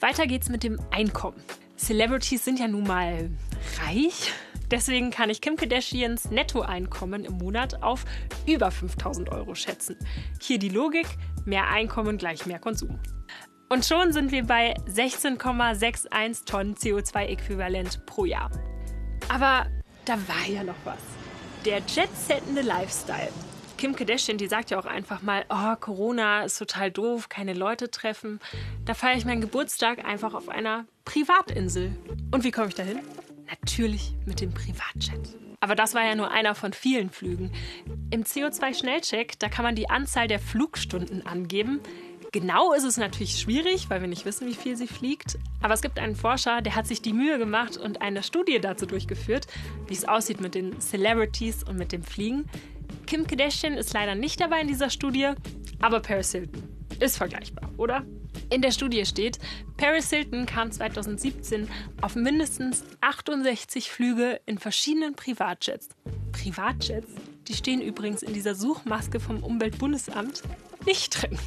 Weiter 0.00 0.26
geht's 0.26 0.48
mit 0.48 0.64
dem 0.64 0.80
Einkommen. 0.90 1.40
Celebrities 1.76 2.44
sind 2.44 2.58
ja 2.58 2.66
nun 2.66 2.82
mal 2.82 3.30
reich. 3.80 4.32
Deswegen 4.68 5.12
kann 5.12 5.30
ich 5.30 5.40
Kim 5.40 5.54
Kardashians 5.54 6.32
Nettoeinkommen 6.32 7.24
im 7.24 7.34
Monat 7.34 7.84
auf 7.84 8.04
über 8.48 8.72
5000 8.72 9.28
Euro 9.30 9.54
schätzen. 9.54 9.96
Hier 10.40 10.58
die 10.58 10.68
Logik: 10.68 11.06
mehr 11.44 11.68
Einkommen 11.68 12.18
gleich 12.18 12.46
mehr 12.46 12.58
Konsum. 12.58 12.98
Und 13.68 13.84
schon 13.84 14.12
sind 14.12 14.32
wir 14.32 14.44
bei 14.44 14.74
16,61 14.88 16.46
Tonnen 16.46 16.74
CO2-Äquivalent 16.74 18.06
pro 18.06 18.24
Jahr. 18.24 18.50
Aber 19.28 19.66
da 20.04 20.14
war 20.14 20.48
ja 20.48 20.64
noch 20.64 20.74
was. 20.84 20.98
Der 21.64 21.78
jet-settende 21.78 22.62
Lifestyle. 22.62 23.30
Kim 23.76 23.94
Kardashian, 23.94 24.38
die 24.38 24.46
sagt 24.46 24.70
ja 24.70 24.78
auch 24.78 24.86
einfach 24.86 25.20
mal, 25.20 25.44
oh, 25.50 25.76
Corona 25.78 26.44
ist 26.44 26.58
total 26.58 26.90
doof, 26.90 27.28
keine 27.28 27.52
Leute 27.52 27.90
treffen. 27.90 28.40
Da 28.86 28.94
feiere 28.94 29.18
ich 29.18 29.26
meinen 29.26 29.42
Geburtstag 29.42 30.04
einfach 30.04 30.32
auf 30.32 30.48
einer 30.48 30.86
Privatinsel. 31.04 31.92
Und 32.30 32.42
wie 32.44 32.50
komme 32.50 32.68
ich 32.68 32.74
dahin? 32.74 33.00
Natürlich 33.48 34.14
mit 34.24 34.40
dem 34.40 34.52
Privatjet. 34.52 35.36
Aber 35.60 35.74
das 35.74 35.94
war 35.94 36.04
ja 36.04 36.14
nur 36.14 36.30
einer 36.30 36.54
von 36.54 36.72
vielen 36.72 37.10
Flügen. 37.10 37.52
Im 38.10 38.24
CO2-Schnellcheck, 38.24 39.38
da 39.38 39.48
kann 39.48 39.64
man 39.64 39.74
die 39.74 39.90
Anzahl 39.90 40.26
der 40.26 40.38
Flugstunden 40.38 41.26
angeben. 41.26 41.80
Genau 42.32 42.72
ist 42.72 42.84
es 42.84 42.96
natürlich 42.96 43.38
schwierig, 43.38 43.88
weil 43.88 44.00
wir 44.00 44.08
nicht 44.08 44.24
wissen, 44.24 44.46
wie 44.46 44.54
viel 44.54 44.76
sie 44.76 44.86
fliegt. 44.86 45.38
Aber 45.62 45.74
es 45.74 45.82
gibt 45.82 45.98
einen 45.98 46.16
Forscher, 46.16 46.60
der 46.60 46.76
hat 46.76 46.86
sich 46.86 47.02
die 47.02 47.12
Mühe 47.12 47.38
gemacht 47.38 47.76
und 47.76 48.02
eine 48.02 48.22
Studie 48.22 48.58
dazu 48.60 48.86
durchgeführt, 48.86 49.46
wie 49.86 49.94
es 49.94 50.06
aussieht 50.06 50.40
mit 50.40 50.54
den 50.54 50.80
Celebrities 50.80 51.62
und 51.62 51.76
mit 51.76 51.92
dem 51.92 52.02
Fliegen. 52.02 52.48
Kim 53.06 53.26
Kardashian 53.26 53.74
ist 53.74 53.92
leider 53.92 54.14
nicht 54.14 54.40
dabei 54.40 54.60
in 54.60 54.68
dieser 54.68 54.90
Studie, 54.90 55.30
aber 55.80 56.00
Paris 56.00 56.32
Hilton 56.32 56.62
ist 56.98 57.16
vergleichbar, 57.16 57.70
oder? 57.76 58.04
In 58.50 58.62
der 58.62 58.72
Studie 58.72 59.04
steht, 59.06 59.38
Paris 59.76 60.10
Hilton 60.10 60.46
kam 60.46 60.70
2017 60.70 61.68
auf 62.00 62.16
mindestens 62.16 62.84
68 63.00 63.90
Flüge 63.90 64.40
in 64.46 64.58
verschiedenen 64.58 65.14
Privatjets. 65.14 65.88
Privatjets? 66.32 67.08
Die 67.48 67.54
stehen 67.54 67.80
übrigens 67.80 68.22
in 68.22 68.34
dieser 68.34 68.54
Suchmaske 68.54 69.20
vom 69.20 69.42
Umweltbundesamt 69.42 70.42
nicht 70.84 71.22
drin. 71.22 71.38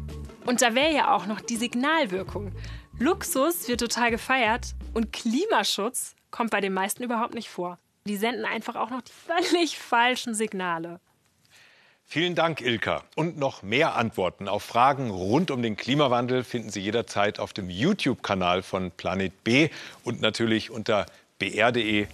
Und 0.48 0.64
da 0.64 0.74
wäre 0.74 0.94
ja 0.94 1.14
auch 1.14 1.28
noch 1.28 1.40
die 1.40 1.56
Signalwirkung. 1.56 2.52
Luxus 2.98 3.68
wird 3.68 3.80
total 3.80 4.10
gefeiert 4.10 4.74
und 4.96 5.14
Klimaschutz 5.14 6.16
kommt 6.32 6.50
bei 6.50 6.62
den 6.62 6.74
meisten 6.74 7.04
überhaupt 7.04 7.36
nicht 7.36 7.50
vor. 7.50 7.78
Die 8.08 8.18
senden 8.18 8.46
einfach 8.46 8.76
auch 8.76 8.90
noch 8.90 9.02
die 9.02 9.12
völlig 9.12 9.78
falschen 9.78 10.34
Signale. 10.34 11.00
Vielen 12.12 12.34
Dank, 12.34 12.62
Ilka. 12.62 13.04
Und 13.16 13.38
noch 13.38 13.62
mehr 13.62 13.96
Antworten 13.96 14.48
auf 14.48 14.64
Fragen 14.64 15.12
rund 15.12 15.52
um 15.52 15.62
den 15.62 15.78
Klimawandel 15.78 16.44
finden 16.44 16.72
Sie 16.72 16.80
jederzeit 16.82 17.38
auf 17.40 17.54
dem 17.54 17.70
YouTube-Kanal 17.70 18.64
von 18.64 18.90
Planet 18.90 19.44
B 19.44 19.70
und 20.04 20.20
natürlich 20.20 20.72
unter 20.72 21.06
br.de-wissen. 21.38 22.10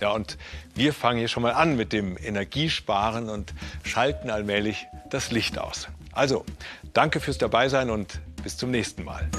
Ja, 0.00 0.10
und 0.10 0.36
wir 0.74 0.92
fangen 0.92 1.20
hier 1.20 1.28
schon 1.28 1.44
mal 1.44 1.52
an 1.52 1.76
mit 1.76 1.92
dem 1.92 2.18
Energiesparen 2.18 3.28
und 3.28 3.54
schalten 3.84 4.30
allmählich 4.30 4.88
das 5.08 5.30
Licht 5.30 5.56
aus. 5.56 5.86
Also, 6.10 6.44
danke 6.92 7.20
fürs 7.20 7.38
Dabeisein 7.38 7.90
und 7.90 8.20
bis 8.42 8.56
zum 8.56 8.72
nächsten 8.72 9.04
Mal. 9.04 9.30